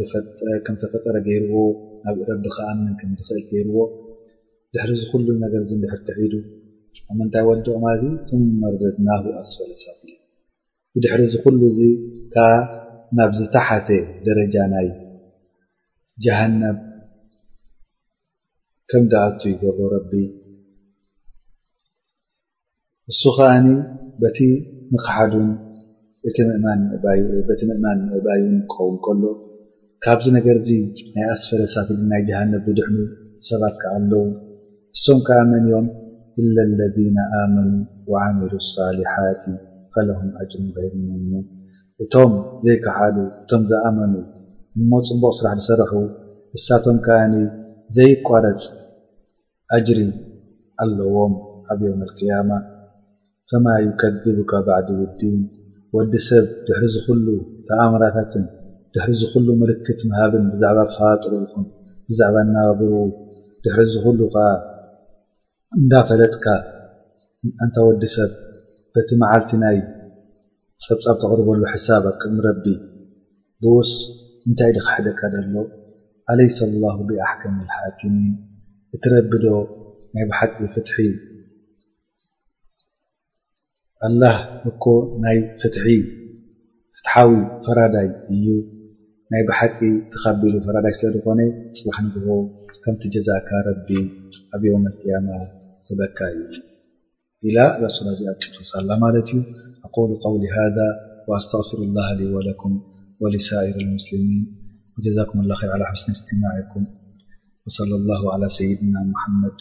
ዝተፈጠረ 0.80 1.16
ገይርዎ 1.26 1.58
ናብ 2.04 2.18
ረቢ 2.30 2.44
ከዓ 2.56 2.64
ኣምን 2.72 2.90
ከምኽእል 3.00 3.38
ገይርዎ 3.50 3.76
ድሕሪ 4.74 4.90
ዚ 5.00 5.02
ኩሉ 5.10 5.26
ነገር 5.44 5.62
ንድሕር 5.78 6.00
ክሒዱ 6.06 6.32
ኣብ 7.10 7.14
ምንታይ 7.18 7.44
ወልዲኦማዚ 7.48 8.02
ትምመደድ 8.28 8.96
ናብ 9.06 9.24
ኣስፈለሰል 9.42 9.98
ብድሕሪ 10.94 11.20
እዚ 11.28 11.34
ኩሉ 11.44 11.60
እዚ 11.70 11.80
ካዓ 12.34 12.50
ናብ 13.18 13.30
ዝተሓተ 13.40 13.88
ደረጃ 14.28 14.54
ናይ 14.74 14.88
ጀሃነብ 16.24 16.78
ከም 18.92 19.04
ዳዓቱ 19.14 19.40
ይገብ 19.52 19.78
ረቢ 19.94 20.12
ንሱ 23.10 23.22
ከዓኒ 23.36 23.66
በቲ 24.22 24.38
ምክሓዱን 24.94 25.50
በቲ 27.48 27.62
ምእማን 27.70 27.98
ምእባይን 28.12 28.56
ክኸውን 28.72 28.96
ከሎ 29.06 29.22
ካብዚ 30.04 30.26
ነገር 30.36 30.56
እዚ 30.60 30.70
ናይ 31.14 31.26
ኣስፈረሳፍሉ 31.32 31.96
ናይ 32.10 32.20
ጃሃነብ 32.28 32.62
ብድሕኑ 32.66 32.94
ሰባት 33.48 33.74
ካኣለዉ 33.82 34.12
እሶም 34.96 35.18
ከኣመን 35.26 35.58
እዮም 35.66 35.86
ኢላ 36.42 36.56
ለዚና 36.78 37.18
ኣመኑ 37.40 37.70
ወዓሚሉ 38.12 38.52
አሳሊሓት 38.62 39.42
ፈለሁም 39.94 40.30
ኣጅርን 40.42 40.68
ዳይምኑ 40.76 41.32
እቶም 42.02 42.32
ዘይከዓሉ 42.66 43.16
እቶም 43.42 43.62
ዘኣመኑ 43.70 44.14
እሞጽምቦቕ 44.82 45.32
ስራሕ 45.40 45.58
ዝሰረሕዉ 45.64 46.00
እሳቶም 46.58 46.98
ከዓኒ 47.06 47.34
ዘይቋረፅ 47.96 48.62
ኣጅሪ 49.78 50.00
ኣለዎም 50.84 51.34
ኣብ 51.74 51.80
ዮውም 51.88 52.00
አልቅያማ 52.06 52.50
ከማ 53.52 53.66
ይከድቡካ 53.86 54.52
ባዕዲ 54.68 54.88
ውዲን 55.02 55.42
ወዲ 55.96 56.12
ሰብ 56.28 56.44
ድሕሪ 56.68 56.84
ዝፍሉ 56.94 57.26
ተኣምራታትን 57.68 58.44
ድሕር 58.94 59.12
ዝኹሉ 59.20 59.46
ምልክት 59.60 60.00
ምሃብን 60.10 60.44
ብዛዕባ 60.52 60.78
ካጥሩ 60.94 61.32
ኹን 61.52 61.64
ብዛዕባ 62.08 62.36
እናባብሩኡ 62.46 63.02
ድሕር 63.64 63.86
ዝኽሉ 63.92 64.20
ከዓ 64.34 64.44
እንዳፈለጥካ 65.80 66.46
እንታ 67.64 67.76
ወዲ 67.88 68.02
ሰብ 68.14 68.30
በቲ 68.94 69.08
መዓልቲ 69.22 69.50
ናይ 69.64 69.78
ፀብፃብ 70.84 71.16
ተቕርበሉ 71.22 71.60
ሕሳብ 71.72 72.04
ኣብ 72.10 72.14
ቅድሚ 72.20 72.36
ረቢ 72.46 72.64
ብኡስ 73.62 73.90
እንታይ 74.48 74.70
ድክሕደካ 74.76 75.20
ደሎ 75.34 75.54
ኣለይ 76.32 76.48
ሰላሁ 76.58 76.98
ብኣሕከምልሓኪሚን 77.08 78.34
እቲ 78.96 79.04
ረቢዶ 79.14 79.46
ናይ 80.16 80.24
ባሓጢ 80.30 80.56
ፍትሒ 80.74 80.94
ኣላህ 84.08 84.36
እኮ 84.72 84.84
ናይ 85.24 85.38
ፍትሒ 85.60 85.86
ፍትሓዊ 86.96 87.32
ፈራዳይ 87.64 88.08
እዩ 88.34 88.46
ናይ 89.32 89.42
ብሓቂ 89.48 89.78
ተከቢሉ 90.12 90.54
ፈራዳይ 90.66 90.92
ስለ 90.98 91.08
ዝኾነ 91.16 91.40
ፅባሕ 91.78 91.96
ንግ 92.04 92.26
ከምቲ 92.84 93.02
ጀዛእካ 93.14 93.50
ረቢ 93.66 93.88
ኣብ 94.54 94.62
ዮውም 94.68 94.84
ቅያማ 95.00 95.28
ፅበካ 95.86 96.18
እዩ 97.44 97.52
ዛ 97.92 97.98
ና 98.06 98.14
ዚኣላ 98.20 98.90
ማለት 99.04 99.28
እዩ 99.34 99.38
ኣقሉ 99.88 100.10
ው 100.34 100.34
ሃذ 100.56 100.78
ኣስተغፍሩ 101.38 101.78
اላه 101.90 102.08
ወኩም 102.36 102.74
ሳር 103.46 103.66
ስሚን 104.06 104.32
ጀዛኩም 105.06 105.38
ላ 105.50 105.52
ى 105.60 105.94
ስኒ 106.00 106.08
እስትማዕኩም 106.18 106.84
صለ 107.78 107.90
الላه 108.00 108.20
ى 108.34 108.48
ሰይድና 108.56 108.94
ሓመድ 109.22 109.58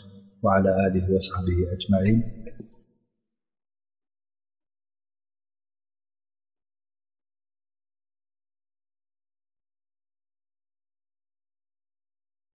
صሕብ 1.32 1.56
አጅማን 1.74 2.20